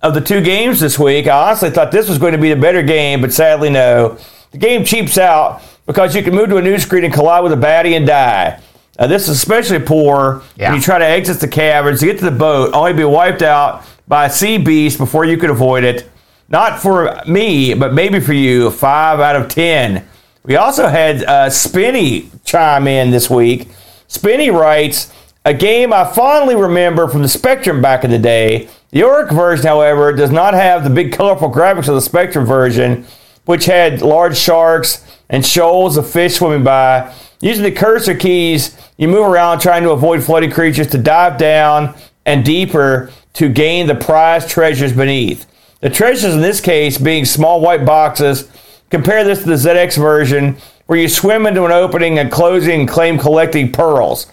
[0.00, 2.60] Of the two games this week, I honestly thought this was going to be the
[2.60, 4.16] better game, but sadly, no.
[4.52, 7.52] The game cheaps out because you can move to a new screen and collide with
[7.52, 8.60] a baddie and die.
[8.96, 10.68] Uh, this is especially poor Yeah.
[10.70, 13.04] when you try to exit the caverns to get to the boat, only to be
[13.04, 16.08] wiped out by a sea beast before you could avoid it.
[16.48, 20.08] Not for me, but maybe for you, five out of ten.
[20.44, 23.68] We also had uh, Spinny chime in this week.
[24.06, 25.12] Spinny writes,
[25.44, 28.68] a game I fondly remember from the Spectrum back in the day.
[28.90, 33.06] The Oric version, however, does not have the big colorful graphics of the Spectrum version,
[33.44, 37.14] which had large sharks and shoals of fish swimming by.
[37.40, 41.94] Using the cursor keys, you move around trying to avoid floating creatures to dive down
[42.24, 45.46] and deeper to gain the prized treasures beneath.
[45.80, 48.50] The treasures in this case being small white boxes.
[48.90, 52.88] Compare this to the ZX version, where you swim into an opening and closing and
[52.88, 54.26] claim collecting pearls.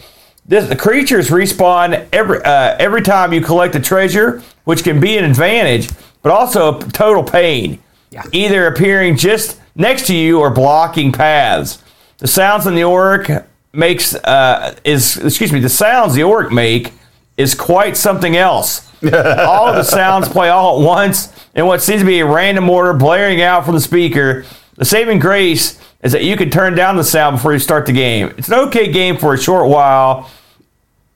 [0.47, 5.17] This, the creatures respawn every uh, every time you collect a treasure, which can be
[5.17, 5.89] an advantage,
[6.21, 7.79] but also a total pain.
[8.11, 8.23] Yeah.
[8.31, 11.83] Either appearing just next to you or blocking paths.
[12.19, 15.59] The sounds in the Oric makes uh, is excuse me.
[15.59, 16.93] The sounds the Oric make
[17.37, 18.89] is quite something else.
[19.13, 22.93] all the sounds play all at once, in what seems to be a random order
[22.93, 24.45] blaring out from the speaker.
[24.75, 27.93] The saving grace is that you can turn down the sound before you start the
[27.93, 28.33] game.
[28.37, 30.29] It's an okay game for a short while.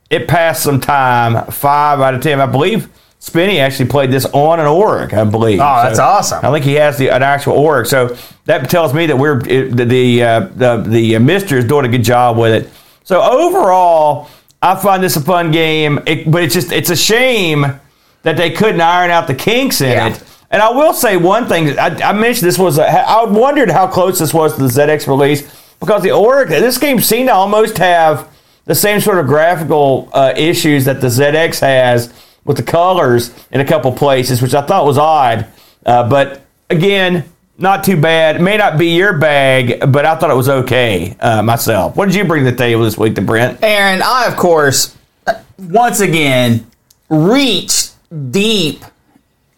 [0.08, 2.40] It passed some time, five out of ten.
[2.40, 2.88] I believe
[3.20, 5.12] Spinny actually played this on an Oric.
[5.12, 5.60] I believe.
[5.60, 6.44] Oh, that's awesome.
[6.44, 7.86] I think he has the, an actual Oric.
[7.86, 11.88] So that tells me that we're the the uh, the, the MiSTer is doing a
[11.88, 12.72] good job with it.
[13.04, 14.28] So overall,
[14.62, 16.00] I find this a fun game.
[16.06, 17.66] It, but it's just it's a shame
[18.22, 20.08] that they couldn't iron out the kinks in Yeah.
[20.08, 20.22] it.
[20.50, 21.78] And I will say one thing.
[21.78, 22.78] I, I mentioned this was.
[22.78, 25.42] A, I wondered how close this was to the ZX release
[25.78, 26.48] because the Oric.
[26.48, 28.28] This game seemed to almost have
[28.64, 32.12] the same sort of graphical uh, issues that the ZX has
[32.44, 35.46] with the colors in a couple places, which I thought was odd.
[35.86, 37.24] Uh, but again,
[37.60, 38.36] not too bad.
[38.36, 41.96] It may not be your bag, but I thought it was okay uh, myself.
[41.96, 43.62] What did you bring to the table this week, to Brent?
[43.62, 44.96] Aaron, I, of course,
[45.58, 46.66] once again,
[47.08, 47.94] reached
[48.30, 48.84] deep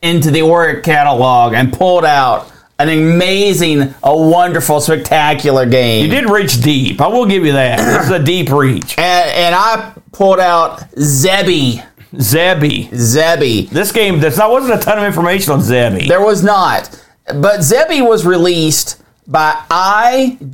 [0.02, 6.04] into the Oric catalog and pulled out an amazing, a wonderful, spectacular game.
[6.04, 7.00] You did reach deep.
[7.00, 7.78] I will give you that.
[7.78, 8.98] This is a deep reach.
[8.98, 11.86] And, and I pulled out Zebbie.
[12.14, 12.88] Zebbie.
[12.88, 13.68] Zebbie.
[13.70, 16.08] This game, there's not wasn't a ton of information on Zebbie.
[16.08, 16.98] There was not.
[17.26, 19.52] But Zebbie was released by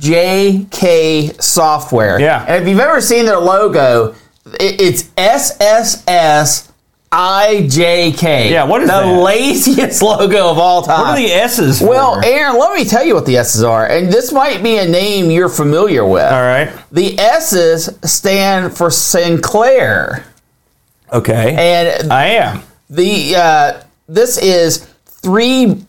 [0.09, 2.19] IJK Software.
[2.19, 2.45] Yeah.
[2.47, 4.15] And if you've ever seen their logo,
[4.59, 6.71] it, it's SSS
[7.11, 8.51] IJK.
[8.51, 9.21] Yeah, what is the that?
[9.21, 10.99] laziest logo of all time?
[10.99, 11.81] what are the S's?
[11.81, 12.23] well.
[12.23, 15.31] Aaron, let me tell you what the S's are, and this might be a name
[15.31, 16.23] you're familiar with.
[16.31, 16.71] all right.
[16.91, 20.23] The S's stand for Sinclair,
[21.11, 21.55] Okay.
[21.57, 22.61] and I am.
[22.91, 25.83] the uh, this is three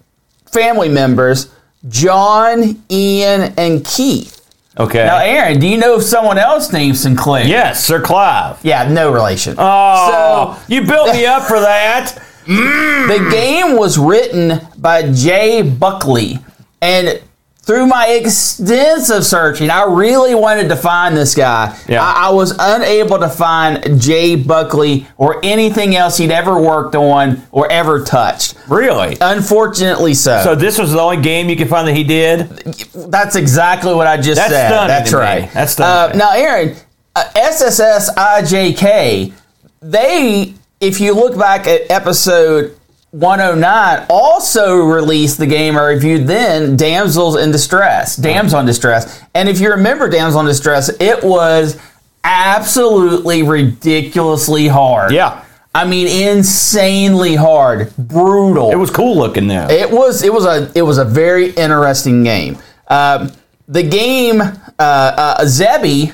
[0.53, 1.51] family members:
[1.89, 4.37] John, Ian, and Keith.
[4.79, 5.05] Okay.
[5.05, 7.45] Now, Aaron, do you know someone else named Sinclair?
[7.47, 8.59] yes, Sir Clive.
[8.65, 9.57] Yeah, no relation.
[9.59, 12.27] Oh, so, you built me up for that.
[12.47, 16.39] The game was written by Jay Buckley,
[16.81, 17.23] and
[17.71, 21.79] through my extensive searching, I really wanted to find this guy.
[21.89, 22.03] Yeah.
[22.03, 27.41] I, I was unable to find Jay Buckley or anything else he'd ever worked on
[27.53, 28.57] or ever touched.
[28.67, 29.17] Really?
[29.21, 30.43] Unfortunately, so.
[30.43, 32.49] So this was the only game you could find that he did.
[32.93, 34.67] That's exactly what I just That's said.
[34.71, 35.23] stunning That's to me.
[35.23, 35.49] right.
[35.53, 36.75] That's stunning Uh, now, Aaron,
[37.15, 39.33] uh, SSSIJK,
[39.81, 42.77] they, if you look back at episode
[43.13, 49.23] 109, also released the game I reviewed then, Damsels in Distress, Dams on Distress.
[49.35, 51.77] And if you remember Dams on Distress, it was
[52.23, 55.13] absolutely ridiculously hard.
[55.13, 55.45] Yeah.
[55.75, 58.71] I mean, insanely hard, brutal.
[58.71, 59.69] It was cool looking though.
[59.69, 62.59] It was it was a it was a very interesting game.
[62.89, 63.33] Um,
[63.69, 66.13] the game uh, uh, Zebbie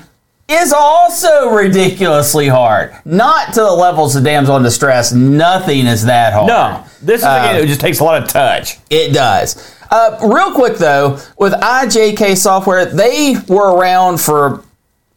[0.48, 2.94] is also ridiculously hard.
[3.04, 5.12] Not to the levels of Damsel in Distress.
[5.12, 6.46] Nothing is that hard.
[6.48, 8.78] no, this is game that just takes a lot of touch.
[8.90, 9.74] It does.
[9.90, 14.64] Uh, real quick though, with IJK Software, they were around for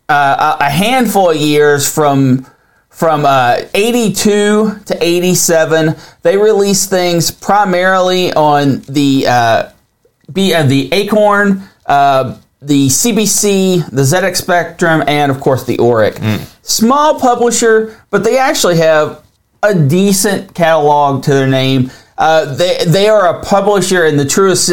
[0.07, 2.45] uh, a handful of years from
[2.89, 5.95] from uh, 82 to 87.
[6.21, 9.69] They released things primarily on the uh,
[10.33, 16.19] B, uh, the Acorn, uh, the CPC, the ZX Spectrum, and of course the Oric.
[16.61, 19.23] Small publisher, but they actually have
[19.63, 21.91] a decent catalog to their name.
[22.17, 24.71] Uh, they they are a publisher in the truest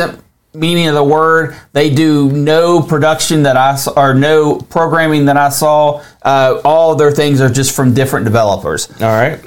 [0.52, 1.56] meaning of the word.
[1.72, 6.02] They do no production that I saw, or no programming that I saw.
[6.22, 8.90] Uh, all of their things are just from different developers.
[9.00, 9.40] All right.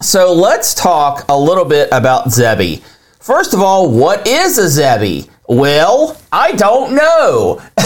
[0.00, 2.82] So let's talk a little bit about Zebbie.
[3.18, 5.28] First of all, what is a Zebbie?
[5.48, 7.62] Well, I don't know.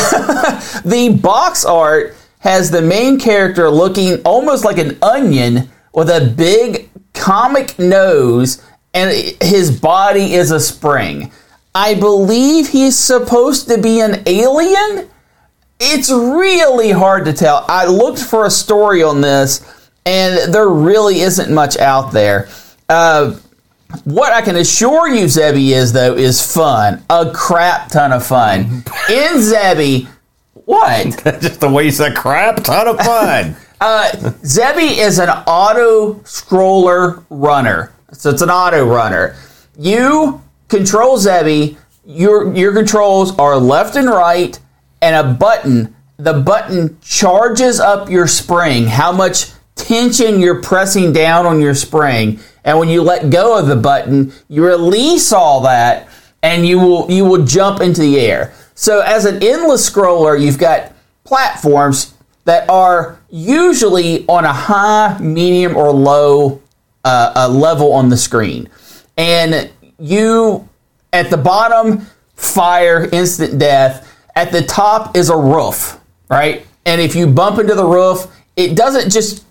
[0.84, 6.90] the box art has the main character looking almost like an onion with a big
[7.14, 11.30] comic nose, and his body is a spring.
[11.72, 15.08] I believe he's supposed to be an alien.
[15.78, 17.64] It's really hard to tell.
[17.68, 19.64] I looked for a story on this,
[20.04, 22.48] and there really isn't much out there.
[22.88, 23.36] Uh,
[24.04, 27.02] what I can assure you, Zebbie, is though, is fun.
[27.10, 28.60] A crap ton of fun.
[29.10, 30.08] In Zebbie,
[30.54, 31.22] what?
[31.40, 33.56] just the way you said crap, ton of fun.
[33.82, 34.08] Uh,
[34.44, 37.92] Zebbie is an auto scroller runner.
[38.12, 39.34] So it's an auto runner.
[39.76, 41.76] You control Zebbie.
[42.04, 44.56] Your your controls are left and right,
[45.00, 45.96] and a button.
[46.16, 48.86] The button charges up your spring.
[48.86, 49.50] How much
[49.82, 54.32] tension you're pressing down on your spring, and when you let go of the button,
[54.48, 56.08] you release all that,
[56.42, 58.54] and you will you will jump into the air.
[58.74, 60.92] So as an endless scroller, you've got
[61.24, 62.14] platforms
[62.44, 66.60] that are usually on a high, medium, or low
[67.04, 68.68] uh, level on the screen.
[69.16, 70.68] And you,
[71.12, 74.08] at the bottom, fire, instant death.
[74.34, 76.66] At the top is a roof, right?
[76.84, 79.44] And if you bump into the roof, it doesn't just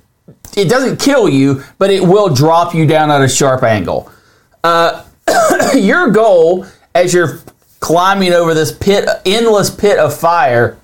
[0.55, 4.11] it doesn't kill you, but it will drop you down at a sharp angle.
[4.63, 5.03] Uh,
[5.75, 7.39] your goal as you're
[7.79, 10.77] climbing over this pit, endless pit of fire,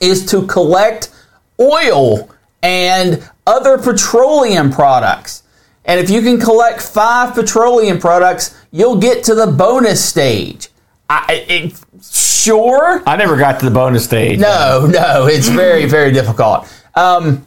[0.00, 1.10] is to collect
[1.58, 2.30] oil
[2.62, 5.42] and other petroleum products.
[5.84, 10.68] And if you can collect five petroleum products, you'll get to the bonus stage.
[11.08, 13.02] I, it, sure?
[13.06, 14.38] I never got to the bonus stage.
[14.38, 16.72] No, no, it's very, very difficult.
[16.94, 17.44] Um,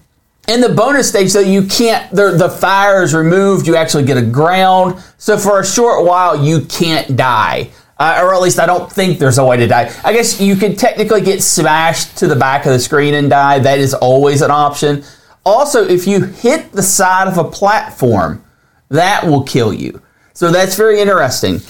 [0.47, 4.21] in the bonus stage, though, you can't, the, fire is removed, you actually get a
[4.21, 5.01] ground.
[5.17, 7.69] So for a short while, you can't die.
[7.97, 9.93] Uh, or at least I don't think there's a way to die.
[10.03, 13.60] I guess you could technically get smashed to the back of the screen and die.
[13.60, 15.03] That is always an option.
[15.45, 18.43] Also, if you hit the side of a platform,
[18.89, 20.01] that will kill you.
[20.34, 21.62] So that's very interesting.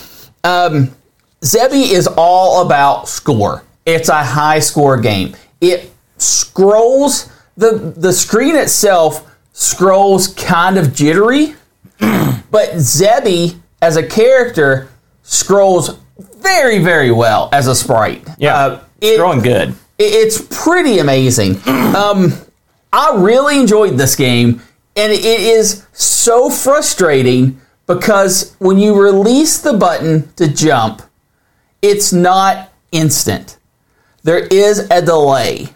[0.43, 0.91] Um,
[1.41, 3.63] Zebbie is all about score.
[3.85, 5.35] It's a high score game.
[5.59, 11.55] It scrolls the the screen itself scrolls kind of jittery,
[11.99, 14.89] but Zebbie as a character
[15.23, 15.97] scrolls
[16.37, 18.27] very very well as a sprite.
[18.37, 19.69] Yeah, Uh, it's it- growing good.
[19.97, 21.61] it- it's pretty amazing.
[21.93, 22.33] Um,
[22.91, 24.61] I really enjoyed this game,
[24.95, 31.03] and it is so frustrating because when you release the button to jump,
[31.83, 33.57] it's not instant.
[34.23, 35.69] There is a delay,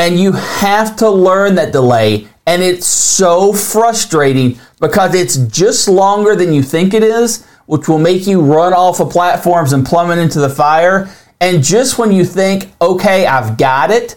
[0.00, 6.34] and you have to learn that delay, and it's so frustrating because it's just longer
[6.34, 10.18] than you think it is, which will make you run off of platforms and plummet
[10.18, 11.14] into the fire.
[11.38, 14.16] And just when you think, okay, I've got it,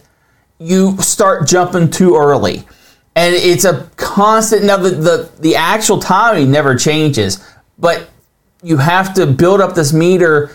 [0.58, 2.66] you start jumping too early.
[3.14, 7.46] And it's a constant now the, the, the actual timing never changes,
[7.78, 8.08] but
[8.62, 10.50] you have to build up this meter,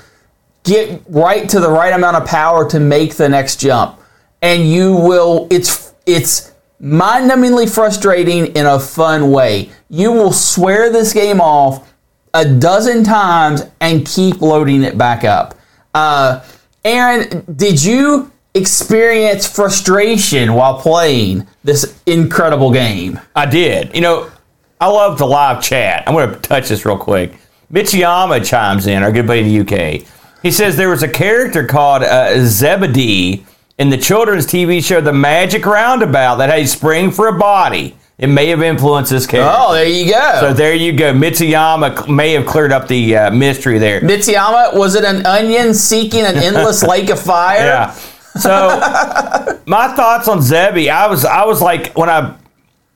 [0.63, 3.98] get right to the right amount of power to make the next jump.
[4.41, 9.69] And you will it's it's mind-numbingly frustrating in a fun way.
[9.89, 11.91] You will swear this game off
[12.33, 15.55] a dozen times and keep loading it back up.
[15.93, 16.43] Uh,
[16.85, 23.19] Aaron, did you experience frustration while playing this incredible game?
[23.35, 23.93] I did.
[23.93, 24.31] You know,
[24.79, 26.03] I love the live chat.
[26.07, 27.33] I'm going to touch this real quick.
[27.71, 30.07] Michiyama chimes in, our good buddy in the UK.
[30.41, 33.45] He says there was a character called uh, Zebedee
[33.79, 37.95] in the children's TV show The Magic Roundabout that had spring for a body.
[38.17, 39.55] It may have influenced this character.
[39.57, 40.37] Oh, there you go.
[40.41, 41.13] So there you go.
[41.13, 44.01] Mitsuyama may have cleared up the uh, mystery there.
[44.01, 47.59] Mitsuyama, was it an onion seeking an endless lake of fire?
[47.59, 47.91] Yeah.
[48.35, 52.35] So my thoughts on Zebbie, I was I was like when I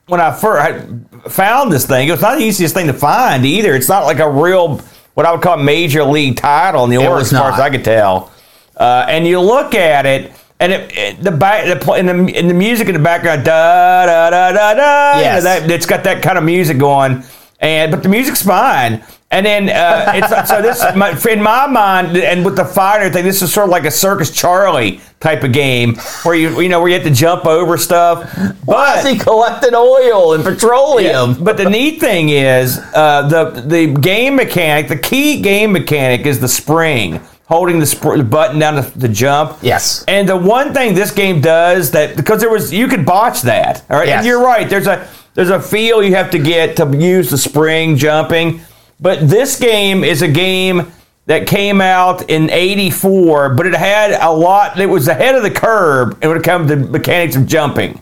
[0.07, 0.85] when I first
[1.29, 3.73] found this thing, it was not the easiest thing to find either.
[3.73, 4.81] It's not like a real
[5.13, 7.85] what I would call major league title in the order as far as I could
[7.85, 8.29] tell.
[8.75, 12.47] Uh, and you look at it, and it, it, the back the, in the in
[12.47, 15.17] the music in the background, da da da da da.
[15.17, 15.43] you know, Yes.
[15.43, 17.23] that it's got that kind of music going,
[17.59, 19.03] and but the music's fine.
[19.31, 23.25] And then uh, it's so this my, in my mind, and with the fire thing
[23.25, 26.79] this is sort of like a Circus Charlie type of game where you you know
[26.79, 28.31] where you have to jump over stuff.
[28.65, 31.43] Why is But he collecting oil and petroleum?
[31.43, 34.87] but the neat thing is uh, the the game mechanic.
[34.87, 37.19] The key game mechanic is the spring
[37.53, 39.59] holding the, sp- the button down to, to jump.
[39.61, 40.03] Yes.
[40.07, 43.85] And the one thing this game does that because there was you could botch that.
[43.91, 44.07] All right.
[44.07, 44.17] Yes.
[44.17, 44.67] And you're right.
[44.67, 48.61] There's a there's a feel you have to get to use the spring jumping.
[48.99, 50.91] But this game is a game
[51.25, 55.51] that came out in 84, but it had a lot it was ahead of the
[55.51, 58.01] curve when it comes to mechanics of jumping.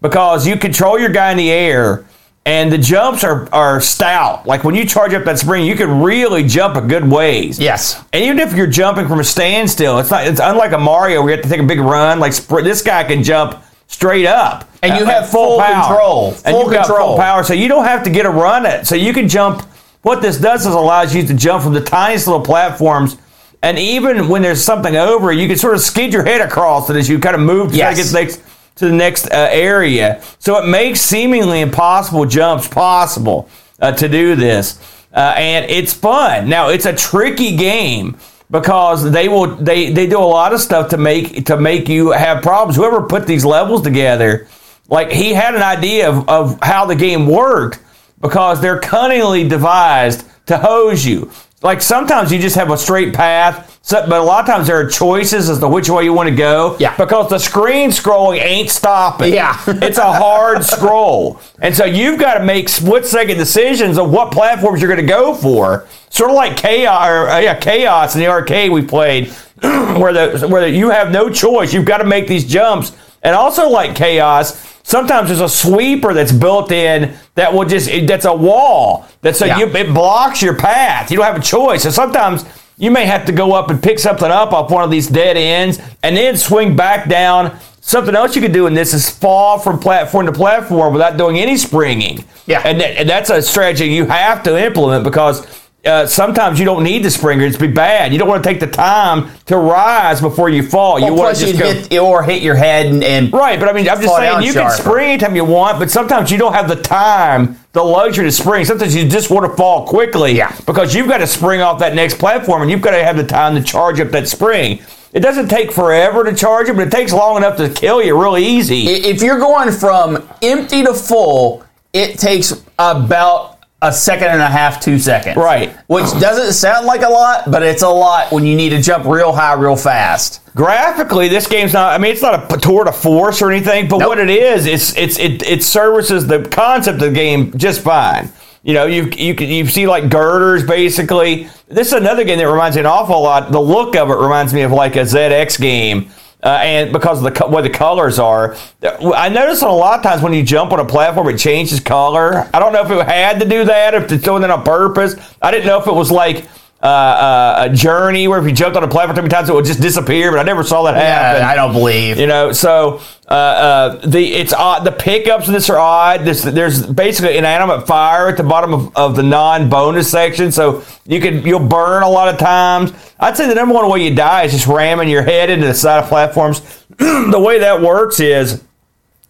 [0.00, 2.06] Because you control your guy in the air
[2.44, 4.46] and the jumps are, are stout.
[4.46, 7.58] Like when you charge up that spring, you can really jump a good ways.
[7.58, 8.02] Yes.
[8.12, 10.26] And even if you're jumping from a standstill, it's not.
[10.26, 12.18] It's unlike a Mario where you have to take a big run.
[12.18, 16.28] Like Spr- this guy can jump straight up, And you at- have at full control.
[16.30, 17.16] and Full you've got full control.
[17.18, 17.44] power.
[17.44, 18.86] So you don't have to get a run at.
[18.86, 19.62] So you can jump.
[20.02, 23.18] What this does is allows you to jump from the tiniest little platforms.
[23.62, 26.96] And even when there's something over, you can sort of skid your head across it
[26.96, 28.10] as you kind of move to try to Yes.
[28.12, 28.40] get the next.
[28.76, 30.22] To the next uh, area.
[30.38, 33.48] So it makes seemingly impossible jumps possible
[33.80, 34.80] uh, to do this.
[35.12, 36.48] Uh, and it's fun.
[36.48, 38.16] Now, it's a tricky game
[38.50, 42.10] because they will they, they do a lot of stuff to make to make you
[42.10, 42.76] have problems.
[42.76, 44.46] Whoever put these levels together,
[44.88, 47.80] like he had an idea of, of how the game worked
[48.20, 51.30] because they're cunningly devised to hose you.
[51.62, 54.76] Like sometimes you just have a straight path, so, but a lot of times there
[54.76, 56.76] are choices as to which way you want to go.
[56.78, 56.96] Yeah.
[56.96, 59.32] Because the screen scrolling ain't stopping.
[59.32, 59.60] Yeah.
[59.66, 64.32] it's a hard scroll, and so you've got to make split second decisions of what
[64.32, 65.86] platforms you're going to go for.
[66.10, 69.28] Sort of like chaos, or, uh, yeah, chaos in the arcade we played,
[69.62, 71.72] where the where the, you have no choice.
[71.72, 72.92] You've got to make these jumps,
[73.22, 74.68] and also like chaos.
[74.84, 79.36] Sometimes there's a sweeper that's built in that will just it- that's a wall that
[79.36, 79.58] so Yeah.
[79.58, 81.10] you it blocks your path.
[81.10, 81.82] You don't have a choice.
[81.84, 82.44] So sometimes
[82.78, 85.36] you may have to go up and pick something up off one of these dead
[85.36, 87.56] ends and then swing back down.
[87.80, 91.38] Something else you could do in this is fall from platform to platform without doing
[91.38, 92.24] any springing.
[92.46, 92.62] Yeah.
[92.64, 95.46] and, that, and that's a strategy you have to implement because.
[95.84, 98.12] Uh, sometimes you don't need the springer; it's be bad.
[98.12, 101.00] You don't want to take the time to rise before you fall.
[101.00, 103.72] you want to just go hit or hit your head and, and Right, but I
[103.72, 106.68] mean, I'm just saying you can spring anytime you want, but sometimes you don't have
[106.68, 108.64] the time, the luxury to spring.
[108.64, 110.54] Sometimes you just want to fall quickly Yeah.
[110.66, 113.26] because you've got to spring off that next platform and you've got to have the
[113.26, 114.80] time to charge up that spring.
[115.12, 118.16] It doesn't take forever to charge it, but it takes long enough to kill you
[118.18, 118.86] really easy.
[118.88, 123.51] If you're going from empty to full, it takes about
[123.82, 125.36] a second and a half, two seconds.
[125.36, 125.70] Right.
[125.88, 129.04] Which doesn't sound like a lot, but it's a lot when you need to jump
[129.04, 130.40] real high, real fast.
[130.54, 131.92] Graphically, this game's not.
[131.92, 133.88] I mean, it's not a tour de force or anything.
[133.88, 134.08] But Nope.
[134.10, 138.30] what it is, it's it's it it services the concept of the game just fine.
[138.62, 141.48] You know, you you you see like girders basically.
[141.68, 143.50] This is another game that reminds me an awful lot.
[143.50, 146.10] The look of it reminds me of like a ZX game.
[146.42, 150.22] Uh, and because of the what the colors are, I notice a lot of times
[150.22, 152.48] when you jump on a platform, it changes color.
[152.52, 155.14] I don't know if it had to do that, if it's doing that on purpose.
[155.40, 156.48] I didn't know if it was like
[156.82, 159.54] uh, uh, a journey where if you jumped on a platform too many times, it
[159.54, 160.32] would just disappear.
[160.32, 161.42] But I never saw that happen.
[161.42, 162.18] I don't believe.
[162.18, 164.84] You know, so uh, uh, the it's odd.
[164.84, 166.24] The pickups in this are odd.
[166.24, 171.20] This, there's basically inanimate fire at the bottom of, of the non-bonus section, so you
[171.20, 172.92] can you'll burn a lot of times.
[173.20, 175.74] I'd say the number one way you die is just ramming your head into the
[175.74, 176.60] side of platforms.
[176.98, 178.62] the way that works is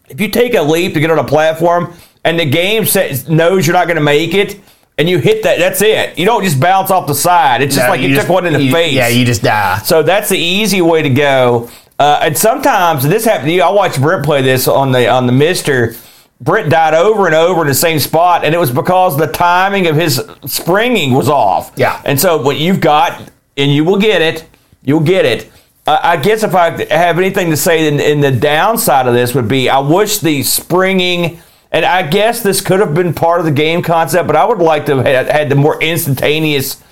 [0.09, 1.95] if you take a leap to get on a platform
[2.25, 4.61] and the game says, knows you're not going to make it.
[4.99, 6.18] And you hit that, that's it.
[6.18, 7.62] You don't just bounce off the side.
[7.62, 8.93] It's just No, like you, just- took one in the you- face.
[8.93, 9.78] Yeah, you just die.
[9.84, 11.70] So that's the easy way to go.
[11.99, 13.62] Uh, and sometimes this happened to you.
[13.62, 15.97] I watched Brent play this on the on the MiSTer.
[16.40, 19.86] Brent died over and over in the same spot, and it was because the timing
[19.86, 21.70] of his springing was off.
[21.76, 22.01] Yeah.
[22.05, 24.45] And so what you've got, and you will get it,
[24.82, 25.51] you'll get it.
[25.86, 29.34] Uh, I guess if I have anything to say in, in the downside of this
[29.36, 31.40] would be, I wish the springing,
[31.73, 34.59] and I guess this could have been part of the game concept, but I would
[34.59, 36.83] like to have had, had the more instantaneous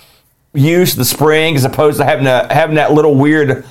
[0.53, 3.63] use of the spring as opposed to having to having that little weird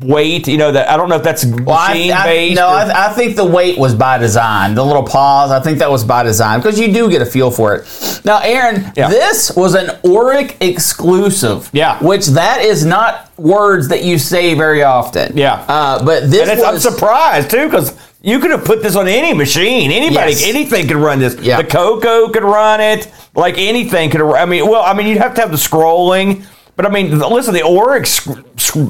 [0.00, 0.46] weight.
[0.48, 2.56] You know that I don't know if that's Well, I, machine I, based.
[2.56, 4.74] no, or- I, I think the weight was by design.
[4.74, 7.50] The little pause, I think that was by design because you do get a feel
[7.50, 8.20] for it.
[8.24, 9.08] Now, Aaron, Yeah.
[9.08, 11.68] this was an Oric exclusive.
[11.72, 12.02] Yeah.
[12.02, 15.36] which that is not words that you say very often.
[15.36, 15.54] Yeah.
[15.68, 19.08] uh, but this and it's, I'm surprised too because you could have put this on
[19.08, 19.90] any machine.
[19.90, 20.44] Anybody, Yes.
[20.46, 21.34] anything could run this.
[21.40, 21.60] Yeah.
[21.62, 23.08] The Coco could run it.
[23.34, 24.20] Like anything could.
[24.22, 26.44] I mean, well, I mean, you'd have to have the scrolling.
[26.76, 28.26] But I mean, listen, the Orics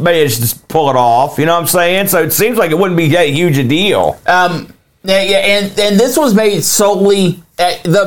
[0.02, 1.38] managed to pull it off.
[1.38, 2.08] You know what I'm saying?
[2.08, 4.20] So it seems like it wouldn't be that huge a deal.
[4.26, 4.72] Um,
[5.04, 7.42] yeah, and and this was made solely.
[7.58, 8.04] Uh, the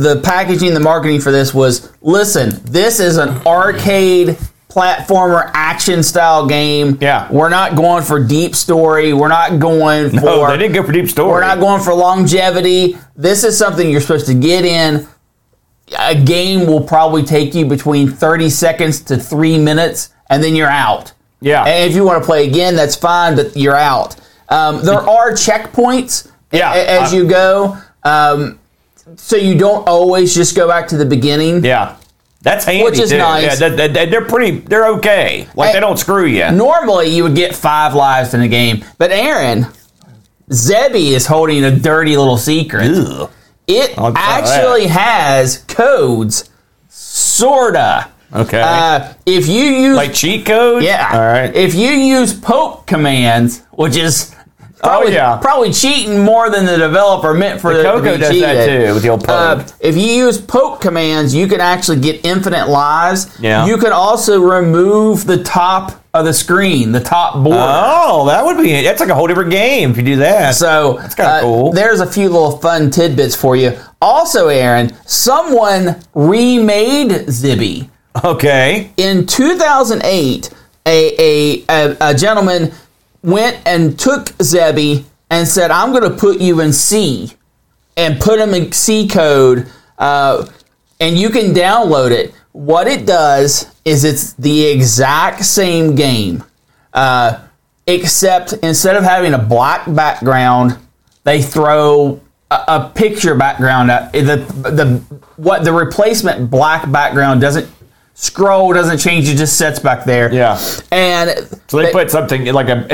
[0.00, 2.60] the the packaging, the marketing for this was listen.
[2.64, 4.36] This is an arcade
[4.72, 6.98] platformer action style game.
[7.00, 7.30] Yeah.
[7.30, 9.12] we're not going for deep story.
[9.12, 10.16] We're not going for.
[10.16, 11.30] No, they didn't go for deep story.
[11.30, 12.96] We're not going for longevity.
[13.16, 15.06] This is something you're supposed to get in.
[15.98, 20.68] A game will probably take you between 30 seconds to three minutes, and then you're
[20.70, 21.12] out.
[21.40, 21.64] Yeah.
[21.64, 24.16] And if you want to play again, that's fine, but you're out.
[24.48, 26.72] Um, there are checkpoints Yeah.
[26.72, 27.76] as Uh, you go.
[28.04, 28.58] Um,
[29.16, 31.64] so you don't always just go back to the beginning.
[31.64, 31.96] Yeah.
[32.42, 33.18] That's handy Which is too.
[33.18, 33.42] nice.
[33.44, 34.58] Yeah, that- that- that- they're pretty.
[34.58, 35.46] They're okay.
[35.54, 36.50] Like Hey, they don't screw you.
[36.50, 39.66] Normally, you would get five lives in a game, but Aaron,
[40.50, 42.90] Zebbie is holding a dirty little secret.
[42.90, 43.30] Ugh.
[43.68, 46.50] It actually has codes,
[46.88, 48.08] sorta.
[48.34, 48.60] Okay.
[48.60, 50.84] Uh, if you use like cheat codes.
[50.84, 51.54] yeah, All right.
[51.54, 54.34] If you use poke commands, which is
[54.82, 55.38] Probably, yeah.
[55.38, 58.42] probably cheating more than the developer meant for to Coco be does cheated.
[58.42, 59.60] that too with the old poke.
[59.60, 63.38] Uh, if you use poke commands, you can actually get infinite lives.
[63.40, 63.64] Yeah.
[63.66, 67.58] You can also remove the top of the screen, the top border.
[67.60, 70.56] oh, that would be that's like a whole different game if you do that.
[70.56, 71.72] So that's kinda uh, cool.
[71.72, 73.78] there's a few little fun tidbits for you.
[74.00, 77.88] Also, Aaron, someone remade Zebbie.
[78.24, 78.90] okay.
[78.96, 80.50] In 2008,
[80.84, 82.72] a, a, a, a gentleman
[83.22, 87.32] went and took Zebbie and said, I'm going to put you in C
[87.96, 89.66] and put him in C code,
[89.98, 90.46] uh,
[91.00, 92.34] and you can download it.
[92.52, 96.44] What it does is it's the exact same game,
[96.92, 97.40] uh,
[97.86, 100.78] except instead of having a black background,
[101.24, 102.20] they throw
[102.50, 103.90] a, a picture background.
[103.90, 104.36] At, the
[104.70, 104.98] the
[105.36, 107.68] what the replacement black background doesn't
[108.14, 109.28] scroll, doesn't change.
[109.28, 110.32] It just sits back there.
[110.32, 110.58] Yeah.
[110.90, 111.30] and
[111.68, 112.86] So they put something like a,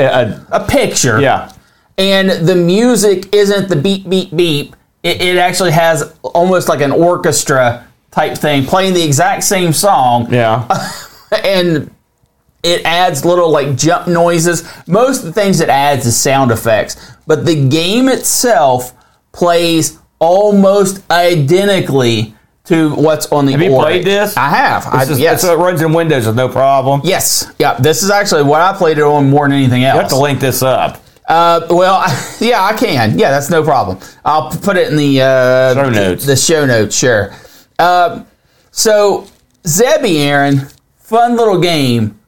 [0.51, 1.19] a, a picture.
[1.19, 1.51] yeah.
[1.97, 4.75] and the music isn't the beep beep beep.
[5.03, 10.31] It, it actually has almost like an orchestra type thing playing the exact same song.
[10.33, 10.67] Yeah.
[11.43, 11.93] and
[12.63, 14.63] it adds little like jump noises.
[14.87, 16.97] Most of the things it adds is sound effects,
[17.27, 18.93] but the game itself
[19.31, 22.35] plays almost identically
[22.69, 23.51] to what's on the.
[23.53, 24.37] Have you played this?
[24.37, 24.85] I have.
[24.87, 25.41] I, is- yes.
[25.41, 27.01] So it runs in Windows with no problem.
[27.03, 27.51] yes.
[27.59, 27.73] Yeah.
[27.73, 29.95] This is actually what I played it on more than anything else.
[29.95, 31.01] You have to link this up.
[31.27, 31.99] Uh, well,
[32.39, 33.17] yeah, I can.
[33.19, 33.99] Yeah, that's no problem.
[34.23, 36.25] I'll put it in the uh, Show notes.
[36.25, 37.33] The show notes, sure.
[37.77, 38.23] Uh,
[38.71, 39.27] so,
[39.63, 40.67] Zebbie, Aaron,
[40.97, 42.19] fun little game.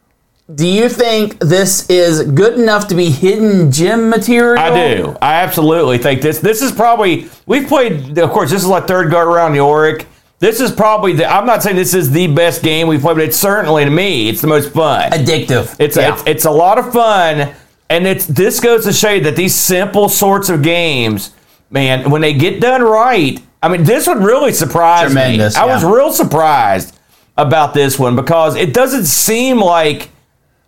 [0.53, 4.59] Do you think this is good enough to be hidden gem material?
[4.61, 5.17] I do.
[5.21, 6.39] I absolutely think this.
[6.39, 8.17] This is probably we've played.
[8.19, 10.05] Of course, this is our third go around the Oric.
[10.41, 11.31] This is probably the.
[11.31, 14.27] I'm not saying this is the best game we've played, but it's certainly to me
[14.27, 15.11] it's the most fun.
[15.11, 15.75] Addictive.
[15.79, 16.13] It's yeah.
[16.13, 17.53] it's, it's a lot of fun,
[17.91, 21.31] and it's this goes to show you that these simple sorts of games,
[21.69, 25.61] man, when they get done right, I mean, this would really surprise Tremendous, me.
[25.61, 26.97] I was real surprised
[27.37, 30.09] about this one because it doesn't seem like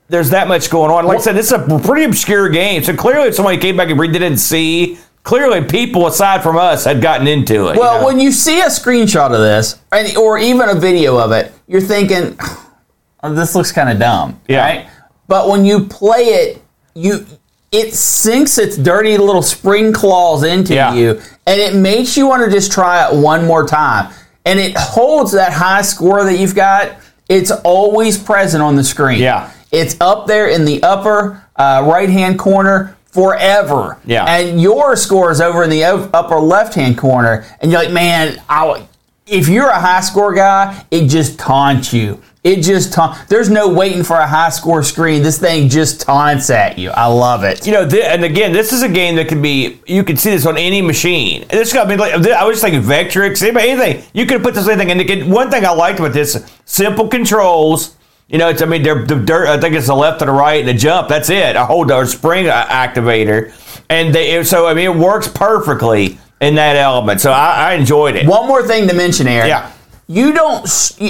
[0.07, 1.07] there's that much going on.
[1.07, 3.89] Like I said, this is a pretty obscure game, so clearly, if somebody came back
[3.89, 4.99] and read it and see.
[5.23, 7.75] Clearly, people aside from us had gotten into it.
[7.75, 8.05] you Well, know?
[8.05, 11.79] when you see a screenshot of this, and- or even a video of it, you're
[11.81, 12.37] thinking,
[13.23, 14.61] oh, "This looks kind of dumb." Yeah.
[14.61, 14.85] Right?
[15.29, 16.61] But when you play it,
[16.93, 17.25] you
[17.71, 20.93] it sinks its dirty little spring claws into Yeah.
[20.93, 24.09] you, and it makes you want to just try it one more time.
[24.45, 26.89] And it holds that high score that you've got.
[27.29, 29.19] It's always present on the screen.
[29.21, 29.49] Yeah.
[29.71, 33.99] It's up there in the upper uh, right hand corner forever.
[34.05, 34.25] Yeah.
[34.25, 37.45] And your score is over in the upper left hand corner.
[37.61, 38.87] And you're like, man, I,
[39.27, 42.21] if you're a high score guy, it just taunts you.
[42.43, 43.17] It just taunt.
[43.29, 45.23] There's no waiting for a high score screen.
[45.23, 46.89] This thing just taunts at you.
[46.89, 47.65] I love it.
[47.65, 49.79] You know, thi- and again, this is a game that can be.
[49.85, 51.43] You can see this on any machine.
[51.43, 51.95] And This got me.
[51.95, 54.03] Like, I was just thinking Vectrex, anybody- anything.
[54.11, 54.91] You could put this anything.
[54.91, 57.95] And again, one thing I liked with this: simple controls.
[58.33, 58.61] You know, it's.
[58.61, 59.47] I mean, they're the dirt.
[59.47, 61.07] I think it's the left or the right and the jump.
[61.07, 61.55] That's it.
[61.55, 63.53] A hold or spring activator,
[63.89, 64.43] and they.
[64.43, 67.21] So I mean, it works perfectly in that element.
[67.21, 68.27] So I, I enjoyed it.
[68.27, 69.47] One more thing to mention, Aaron.
[69.47, 69.71] Yeah.
[70.07, 70.65] You don't,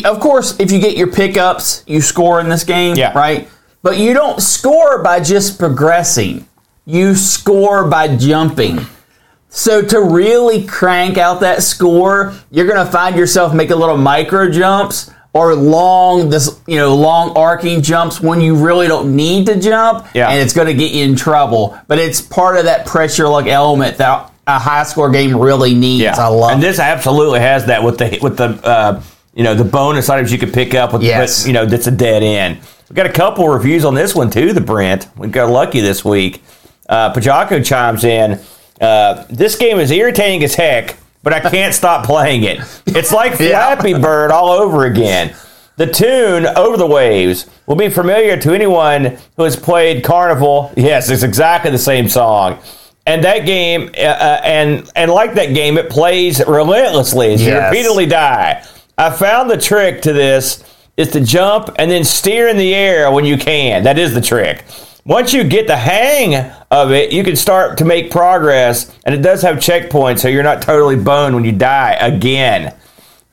[0.06, 3.18] of course, if you get your pickups, you score in this game, Yeah.
[3.18, 3.50] right?
[3.82, 6.48] But you don't score by just progressing.
[6.86, 8.86] You score by jumping.
[9.50, 14.50] So to really crank out that score, you're going to find yourself making little micro
[14.52, 19.60] jumps or long this you know long arcing jumps when you really don't need to
[19.60, 20.30] jump Yeah.
[20.30, 23.48] and it's going to get you in trouble but it's part of that pressure like
[23.48, 26.68] element that a high score game really needs i love and it.
[26.68, 29.02] this absolutely has that with the with the uh,
[29.34, 31.42] you know the bonus items you can pick up with Yes.
[31.42, 32.60] but, you know that's a dead end.
[32.90, 34.54] We got a couple reviews on this one too.
[34.54, 36.44] The Brent we got lucky this week.
[36.88, 38.40] Uh, Pajako chimes in.
[38.80, 42.60] Uh, this game is irritating as heck, but I can't stop playing it.
[42.86, 43.76] It's like Yeah.
[43.76, 45.36] Flappy Bird all over again.
[45.76, 50.72] The tune "Over the Waves" will be familiar to anyone who has played Carnival.
[50.78, 52.60] Yes, it's exactly the same song.
[53.08, 57.58] And that game, uh, uh, and and like that game, it plays relentlessly as you
[57.58, 58.64] repeatedly die.
[58.98, 60.64] I found the trick to this
[60.96, 63.84] is to jump and then steer in the air when you can.
[63.84, 64.64] That is the trick.
[65.06, 66.34] Once you get the hang
[66.72, 70.44] of it, you can start to make progress, and it does have checkpoints, so you're
[70.44, 72.74] not totally boned when you die again.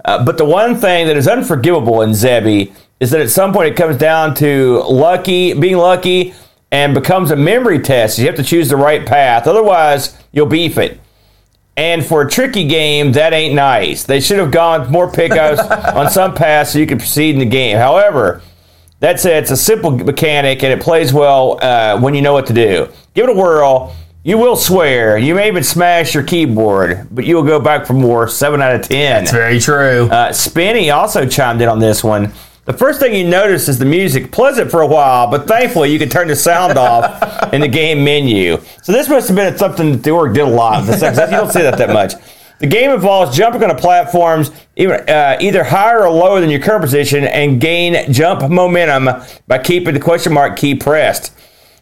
[0.04, 3.68] Uh, but the one thing that is unforgivable in Zebbie is that at some point
[3.68, 6.34] it comes down to lucky, being lucky,
[6.72, 8.18] and becomes a memory test.
[8.18, 11.00] You have to choose the right path, otherwise you'll beef it.
[11.76, 14.02] And for a tricky game, that ain't nice.
[14.02, 15.60] They should have gone more pickups
[15.94, 17.76] on some paths so you could proceed in the game.
[17.76, 18.42] However,
[19.00, 22.46] that said, it's a simple mechanic and it plays well uh, when you know what
[22.46, 22.88] to do.
[23.14, 23.94] Give it a whirl.
[24.22, 25.16] You will swear.
[25.16, 28.28] You may even smash your keyboard, but you will go back for more.
[28.28, 29.24] Seven out of ten.
[29.24, 30.08] That's very true.
[30.10, 32.30] Uh, Spinny also chimed in on this one.
[32.66, 35.98] The first thing you notice is the music, pleasant for a while, but thankfully you
[35.98, 38.58] can turn the sound off in the game menu.
[38.82, 40.84] So this must have been something that the Oric did a lot.
[40.84, 42.12] You don't see that that much.
[42.60, 46.82] The game involves jumping on platforms either, uh, either higher or lower than your current
[46.82, 49.08] position and gain jump momentum
[49.46, 51.34] by keeping the question mark key pressed.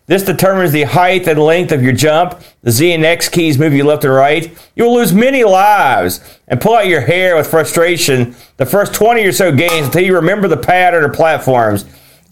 [0.06, 2.40] This determines the height and length of your jump.
[2.62, 4.56] The Z and X keys move you left and right.
[4.76, 9.22] You will lose many lives and pull out your hair with frustration the first 20
[9.26, 11.84] or so games until you remember the pattern of platforms.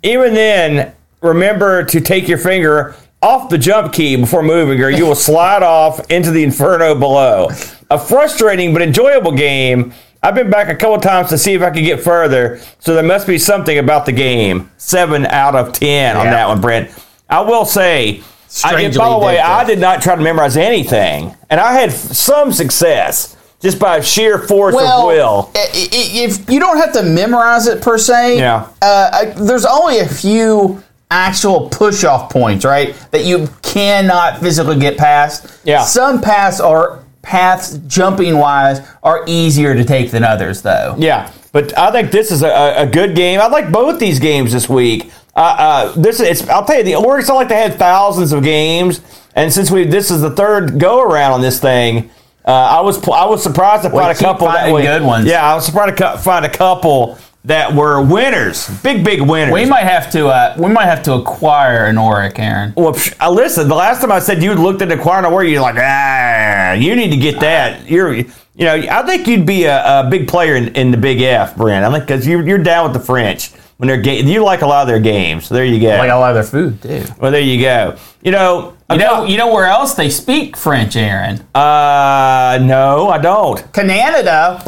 [0.03, 5.05] Even then, remember to take your finger off the jump key before moving, or you
[5.05, 7.49] will slide off into the inferno below.
[7.91, 9.93] A frustrating but enjoyable game.
[10.22, 13.05] I've been back a couple times to see if I could get further, so there
[13.05, 14.70] must be something about the game.
[14.76, 16.91] Seven out of ten on that one, Brent.
[17.28, 18.22] I will say,
[18.64, 19.39] I, by the way.
[19.39, 24.39] I did not try to memorize anything, and I had some success just by sheer
[24.39, 25.51] force of will.
[25.55, 28.66] if you don't have to memorize it per se, Yeah.
[28.82, 32.95] uh, there's only a few actual push off points, right?
[33.12, 35.61] That you cannot physically get past.
[35.64, 35.84] Yeah.
[35.84, 40.94] Some paths are paths jumping wise are easier to take than others, though.
[40.96, 43.40] Yeah, but I think this is a, a- good game.
[43.40, 45.10] I like both these games this week.
[45.34, 47.28] Uh, uh, this is, I'll tell you, the Orics.
[47.28, 49.00] I like they had thousands of games,
[49.34, 52.10] and since we this is the third go around on this thing,
[52.46, 54.82] uh, I was I was surprised to find a couple that way.
[54.82, 55.26] good ones.
[55.26, 59.53] Yeah, I was surprised to find a couple that were winners, big big winners.
[59.53, 60.26] We might have to.
[60.28, 62.74] Uh, we might have to acquire an Oric, Aaron.
[62.76, 63.68] Well, psh, uh, listen.
[63.68, 66.94] The last time I said you looked at the Quarna where you're like, ah, you
[66.97, 67.88] need to get that.
[67.88, 68.26] You're, you
[68.59, 71.84] know, I think you'd be a, a big player in, in the Big F, Brent.
[71.84, 74.66] I think because you're, you're down with the French when they're ga- you like a
[74.66, 75.47] lot of their games.
[75.47, 75.97] So there you go.
[75.99, 77.05] Like a lot of their food too.
[77.20, 77.97] well, there you go.
[78.22, 81.47] You know, You know, you know where else they speak French, Aaron?
[81.55, 83.72] uh, no, I don't.
[83.72, 84.62] Canada,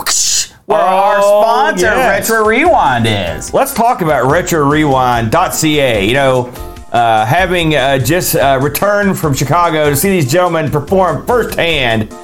[0.69, 2.29] where our Oh, sponsor yes.
[2.31, 3.55] Retro Rewind is.
[3.55, 6.07] Let's talk about RetroRewind.ca.
[6.07, 6.47] You know,
[6.93, 12.15] uh, having uh, just uh, returned from Chicago to see these gentlemen perform firsthand,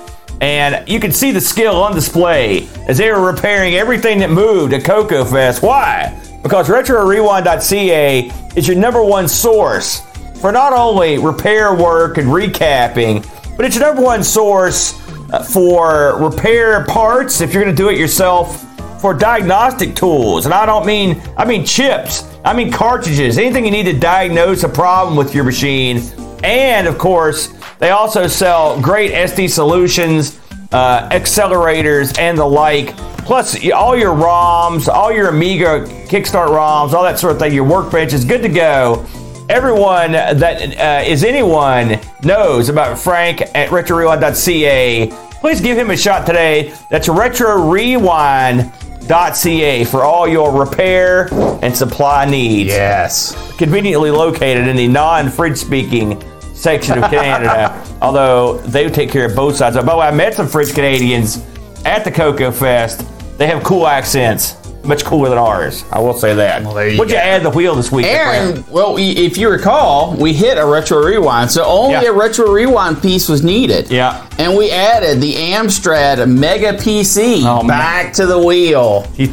[0.42, 4.74] and you can see the skill on display as they were repairing everything that moved
[4.74, 5.62] at Coco Fest.
[5.62, 6.20] Why?
[6.42, 10.02] Because RetroRewind.ca is your number one source
[10.42, 13.26] for not only repair work and recapping,
[13.56, 15.00] but it's your number one source
[15.42, 18.64] for repair parts if you're going to do it yourself
[19.00, 22.24] for diagnostic tools, and I don't mean I mean chips.
[22.44, 23.36] I mean cartridges.
[23.36, 26.02] Anything you need to diagnose a problem with your machine,
[26.42, 30.40] and of course, they also sell great SD solutions,
[30.72, 32.96] uh, accelerators, and the like.
[33.26, 37.52] Plus, all your ROMs, all your Amiga Kickstart ROMs, all that sort of thing.
[37.52, 39.06] Your workbench is good to go.
[39.48, 45.23] Everyone that uh, is anyone knows about Frank at RetroRewind.ca.
[45.44, 46.72] Please give him a shot today.
[46.88, 51.28] That's RetroRewind.ca for all your repair
[51.62, 52.70] and supply needs.
[52.70, 53.36] Yes.
[53.58, 56.24] Conveniently located in the non-French speaking
[56.54, 59.76] section of Canada, although they take care of both sides.
[59.76, 61.44] By the way, I met some French Canadians
[61.84, 63.06] at the Coco Fest.
[63.36, 65.84] They have cool accents, much cooler than ours.
[65.92, 66.62] I will say that.
[66.74, 68.06] there you What'd you add to the wheel this week?
[68.06, 72.10] Aaron, well, if you recall, we hit a retro rewind, so only Yeah.
[72.10, 73.90] a retro rewind piece was needed.
[73.90, 74.26] Yeah.
[74.38, 77.78] And we added the Amstrad Mega PC Oh, man.
[77.78, 79.06] back to the wheel.
[79.16, 79.30] He-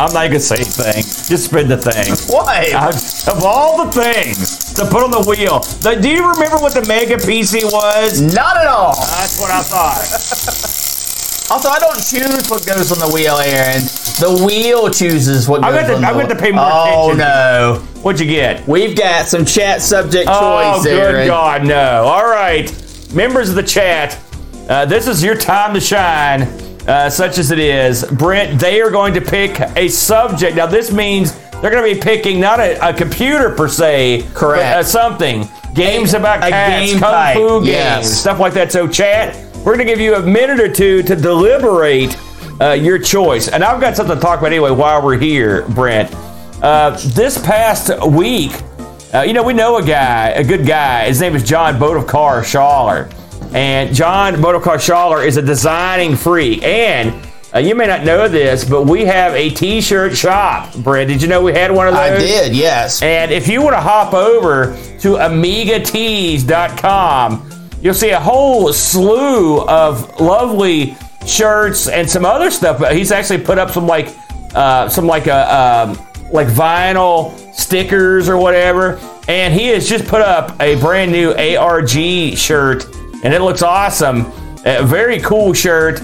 [0.00, 1.02] I'm not gonna say anything.
[1.02, 2.14] Just spin the thing.
[2.34, 2.70] Why?
[2.74, 2.88] I-
[3.30, 6.84] of all the things to put on the wheel, the, do you remember what the
[6.86, 8.20] Mega PC was?
[8.20, 8.94] Not at all.
[8.94, 10.84] That's what I thought.
[11.50, 13.82] Also, I don't choose what goes on the wheel, Aaron.
[14.20, 16.04] The wheel chooses what goes to, on the wheel.
[16.06, 17.20] I'm going to pay more Oh, attention.
[17.26, 18.00] Oh, no.
[18.02, 18.66] What'd you get?
[18.68, 21.26] We've got some chat subject Oh, choice, good Aaron.
[21.26, 22.04] God, no.
[22.04, 22.70] All right.
[23.14, 24.18] Members of the chat,
[24.68, 26.42] uh, this is your time to shine,
[26.86, 28.04] uh, such as it is.
[28.04, 30.54] Brent, they are going to pick a subject.
[30.54, 31.32] Now, this means
[31.62, 34.62] they're going to be picking not a, a computer per se, Correct.
[34.62, 35.48] but uh, something.
[35.74, 38.20] Games A- about cats, kung type, fu games, yes.
[38.20, 38.70] stuff like that.
[38.70, 39.34] So, chat,
[39.68, 42.16] we're going to give you a minute or two to deliberate
[42.58, 43.48] uh, your choice.
[43.48, 46.10] And I've got something to talk about anyway while we're here, Brent.
[46.62, 48.52] Uh, this past week,
[49.12, 51.08] uh, you know, we know a guy, a good guy.
[51.08, 53.12] His name is John Bodovkar Schaller.
[53.52, 56.62] And John Bodovkar Schaller is a designing freak.
[56.62, 60.74] And uh, you may not know this, but we have a t shirt shop.
[60.76, 62.00] Brent, did you know we had one of those?
[62.00, 63.02] I did, yes.
[63.02, 67.47] And if you want to hop over to amigatees.com,
[67.80, 72.86] you'll see a whole slew of lovely shirts and some other stuff.
[72.92, 74.14] He's actually put up some like
[74.54, 75.98] uh, some like a um,
[76.32, 78.98] like vinyl stickers or whatever.
[79.28, 82.86] and he has just put up a brand new ARG shirt,
[83.22, 84.26] and it looks awesome.
[84.64, 86.00] A very cool shirt.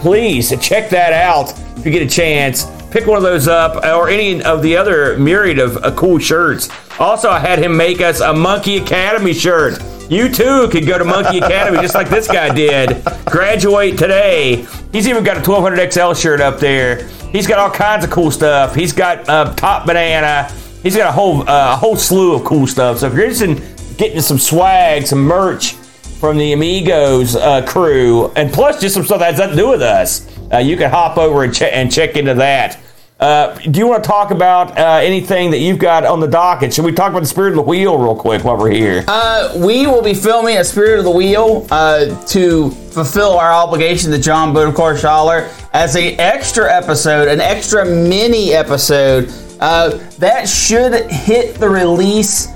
[0.00, 2.66] Please check that out if you get a chance.
[2.90, 6.68] Pick one of those up, or any of the other myriad of uh, cool shirts.
[7.00, 9.78] Also, I had him make us a Monkey Academy shirt.
[10.08, 13.02] You too could go to Monkey Academy just like this guy did.
[13.24, 14.66] Graduate today.
[14.92, 17.06] He's even got a 1200 XL shirt up there.
[17.32, 18.74] He's got all kinds of cool stuff.
[18.74, 20.44] He's got uh, Top Banana.
[20.82, 22.98] He's got a whole uh, a whole slew of cool stuff.
[22.98, 28.28] So if you're interested in getting some swag, some merch from the Amigos uh, crew,
[28.36, 30.88] and plus just some stuff that has nothing to do with us, uh, you can
[30.88, 32.78] hop over and, che- and check into that.
[33.18, 36.74] Uh, do you want to talk about uh, anything that you've got on the docket?
[36.74, 39.06] Should we talk about the Spirit of the Wheel real quick while we're here?
[39.08, 44.10] Uh, we will be filming a Spirit of the Wheel uh, to fulfill our obligation
[44.10, 49.32] to John Bodekar Schaller as an extra episode, an extra mini episode.
[49.60, 52.48] Uh, that should hit the release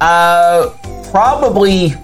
[0.00, 0.72] uh,
[1.10, 1.94] probably,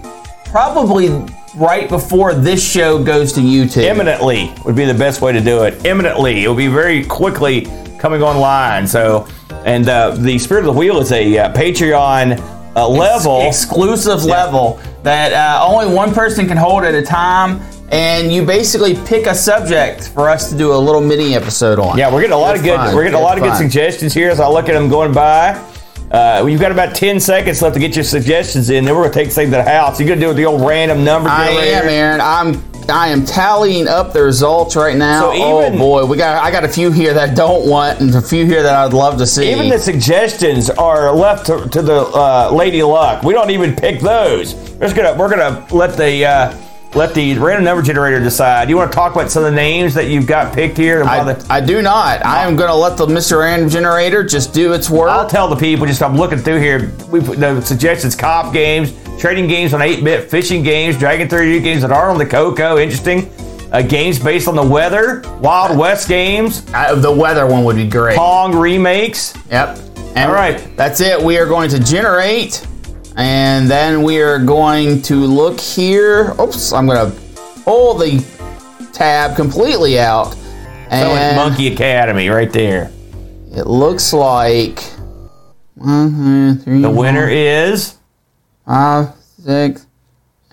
[0.43, 1.07] probably
[1.55, 3.83] right before this show goes to YouTube.
[3.83, 5.85] Imminently would be the best way to do it.
[5.85, 7.69] Imminently, it will be very quickly
[8.05, 8.85] coming online.
[8.85, 9.27] So,
[9.65, 12.37] and uh, the Spirit of the Wheel is a uh, Patreon
[12.75, 13.41] uh, level.
[13.47, 17.59] exclusive level that uh, only one person can hold at a time.
[17.89, 21.97] And you basically pick a subject for us to do a little mini episode on.
[21.97, 24.13] Yeah, we're getting a lot of Good fun, We're getting a lot of good suggestions
[24.13, 25.59] here as I look at them going by.
[26.11, 28.85] Uh, you've got about ten seconds left to get your suggestions in.
[28.85, 29.99] Then we're gonna take things to the house.
[29.99, 31.75] You're gonna do it with the old random number I generator.
[31.75, 32.21] am, Aaron.
[32.21, 35.21] I'm I am tallying up the results right now.
[35.21, 37.99] So even- oh boy, we got I got a few here that I don't want,
[37.99, 39.51] and a few here that I'd love to see.
[39.51, 43.23] Even the suggestions are left to, to the uh, Lady Luck.
[43.23, 44.53] We don't even pick those.
[44.73, 46.57] We're just gonna we're gonna let the uh,
[46.93, 48.69] let the random number generator decide.
[48.69, 51.03] You want to talk about some of the names that you've got picked here?
[51.03, 52.25] I, the- I do not.
[52.25, 53.39] I am going to let the Mr.
[53.41, 55.09] Random Generator just do its work.
[55.09, 55.85] I'll tell the people.
[55.85, 56.93] Just I'm looking through here.
[57.09, 61.81] We put the suggestions: cop games, trading games on 8-bit, fishing games, Dragon 32 games
[61.81, 62.77] that are on the Coco.
[62.77, 63.31] Interesting.
[63.71, 67.87] Uh, games based on the weather, Wild West games, Uh, the weather one would be
[67.87, 68.15] great.
[68.17, 69.33] Pong remakes.
[69.51, 69.79] Yep.
[70.15, 70.65] And All right.
[70.77, 71.21] That's it.
[71.21, 72.65] We are going to generate,
[73.17, 76.33] and then we are going to look here.
[76.39, 77.17] Oops, I'm going to
[77.63, 78.23] pull the
[78.93, 80.35] tab completely out.
[80.89, 82.91] And Monkey Academy right there.
[83.51, 84.79] it looks like
[85.73, 87.95] one, two, three, The winner is
[88.65, 89.09] five,
[89.43, 89.85] six.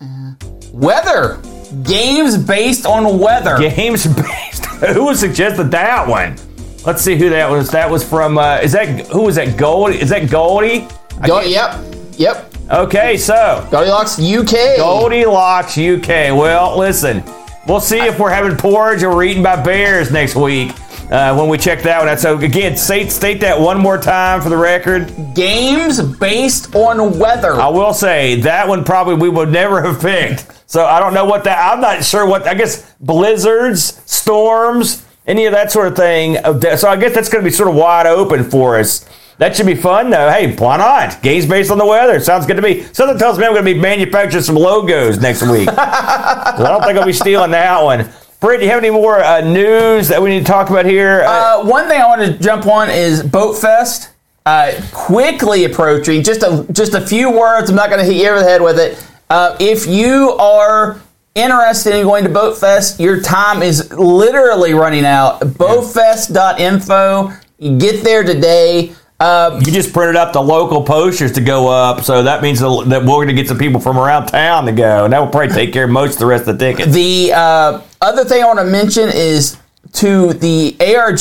[0.00, 0.32] uh,
[0.72, 1.40] Weather
[1.82, 3.56] games based on weather.
[3.58, 4.64] games based.
[4.94, 6.36] who was suggested that one?
[6.84, 7.70] Let's see who that was.
[7.70, 8.38] That was from.
[8.38, 9.56] Uh, is that who was that?
[9.56, 10.00] Goldie?
[10.00, 10.88] Is that Goldie?
[11.20, 11.78] I Go, yep,
[12.18, 12.52] yep.
[12.70, 14.78] Okay, so Goldilocks UK.
[14.78, 16.08] Goldilocks UK.
[16.36, 17.22] Well, listen,
[17.68, 20.72] we'll see if we're having porridge or we're eaten by bears next week
[21.12, 22.18] uh, when we check that one out.
[22.18, 25.12] So again, state state that one more time for the record.
[25.34, 27.52] games based on weather.
[27.52, 30.46] I will say that one probably we would never have picked.
[30.66, 31.72] So I don't know what that.
[31.72, 32.46] I'm not sure what.
[32.46, 36.36] I guess blizzards, storms, any of that sort of thing.
[36.78, 39.06] So I guess that's going to be sort of wide open for us.
[39.36, 40.30] That should be fun, though.
[40.30, 41.22] Hey, why not?
[41.22, 42.20] Games based on the weather.
[42.20, 42.84] Sounds good to me.
[42.92, 45.68] Something tells me I'm going to be manufacturing some logos next week.
[45.76, 48.08] I don't think I'll be stealing that one.
[48.42, 51.22] Britt, do you have any more uh, news that we need to talk about here?
[51.24, 54.08] Uh, Uh, one thing I want to jump on is Boat Fest.
[54.44, 56.24] Uh, quickly approaching.
[56.24, 57.70] Just a just a few words.
[57.70, 59.00] I'm not going to hit you over the head with it.
[59.30, 61.00] Uh, if you are
[61.36, 65.38] interested in going to Boat Fest, your time is literally running out.
[65.42, 67.32] Boatfest.info.
[67.58, 68.92] You get there today.
[69.22, 72.68] Uh, you just printed up the local posters to go up, so that means that
[72.68, 75.54] we're going to get some people from around town to go, and that will probably
[75.54, 76.92] take care of most of the rest of the tickets.
[76.92, 79.58] The uh, other thing I want to mention is
[79.92, 81.20] to the ARG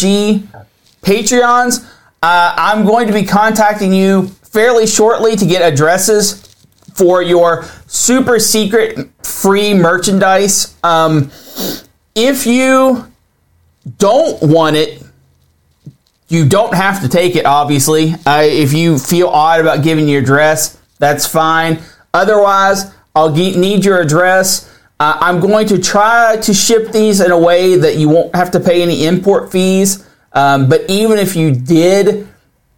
[1.03, 1.87] Patreons.
[2.23, 6.55] Uh, I'm going to be contacting you fairly shortly to get addresses
[6.95, 10.75] for your super secret free merchandise.
[10.83, 11.29] Um,
[12.15, 13.13] if you
[13.99, 15.03] don't want it,
[16.31, 18.13] you don't have to take it, obviously.
[18.25, 21.81] Uh, if you feel odd about giving your address, that's fine.
[22.13, 24.67] Otherwise, I'll ge- need your address.
[24.99, 28.51] Uh, I'm going to try to ship these in a way that you won't have
[28.51, 30.07] to pay any import fees.
[30.33, 32.27] Um, but even if you did,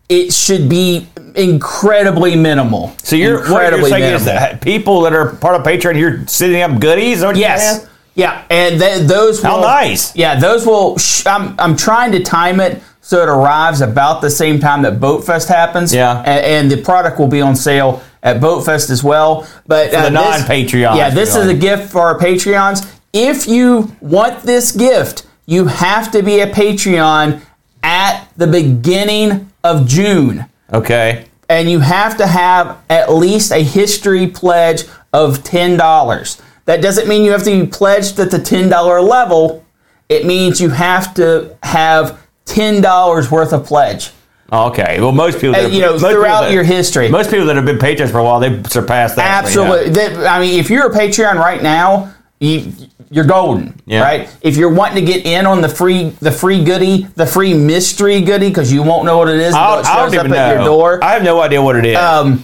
[0.10, 2.96] it should be incredibly minimal.
[3.04, 6.26] So you're what you're incredibly saying is that people that are part of Patreon, you're
[6.28, 7.18] sending up goodies.
[7.18, 7.90] Is that you're Yes.
[8.16, 9.50] Yeah, and th- those will.
[9.50, 10.16] How nice.
[10.16, 10.98] Yeah, those will.
[11.00, 15.00] Sh- I'm I'm trying to time it so it arrives about the same time that
[15.00, 15.94] Boat Fest happens.
[15.94, 16.20] Yeah.
[16.26, 19.46] and, and the product will be on sale at Boat Fest as well.
[19.68, 22.90] But the uh, non-Patreons, yeah, this is a gift for our Patreons.
[23.12, 27.42] If you want this gift, you have to be a Patreon
[27.84, 31.26] at the beginning of June Okay.
[31.50, 36.42] and you have to have at least a history pledge of ten dollars.
[36.66, 39.66] That doesn't mean you have to be pledged at the ten dollar level.
[40.08, 44.12] It means you have to have ten dollars worth of pledge.
[44.52, 44.98] Okay.
[45.00, 47.10] Well, most people, that Uh, you know, throughout that- your history.
[47.10, 49.44] most people that have been patrons for a while, they've surpassed that.
[49.46, 49.90] Absolutely.
[49.92, 52.72] That- I mean, if you're a Patreon right now, you
[53.10, 54.02] you're golden, Yeah.
[54.02, 54.30] right?
[54.42, 58.22] If you're wanting to get in on the free the free goodie, the free mystery
[58.22, 60.48] goodie, because you won't know what it is I, until it shows up even at
[60.50, 60.54] know.
[60.56, 61.00] your door.
[61.04, 61.96] I have no idea what it is.
[61.98, 62.44] um,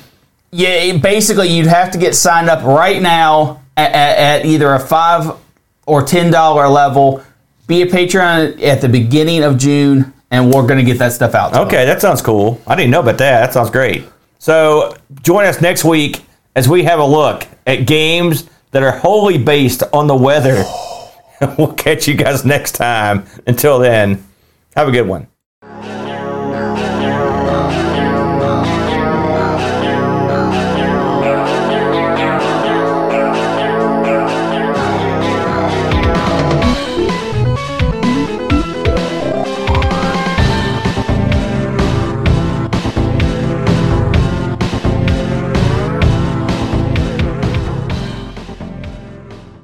[0.52, 4.80] yeah, basically, you'd have to get signed up right now at, at, at either a
[4.80, 5.32] five
[5.88, 7.22] or ten dollar level.
[7.70, 11.36] Be a Patreon at the beginning of June, and we're going to get that stuff
[11.36, 11.56] out.
[11.56, 12.60] Okay, that sounds cool.
[12.66, 13.42] I didn't know about that.
[13.42, 14.06] That sounds great.
[14.40, 19.38] So join us next week as we have a look at games that are wholly
[19.38, 20.64] based on the weather.
[21.60, 23.28] we'll catch you guys next time.
[23.46, 24.28] Until then,
[24.76, 25.28] have a good one.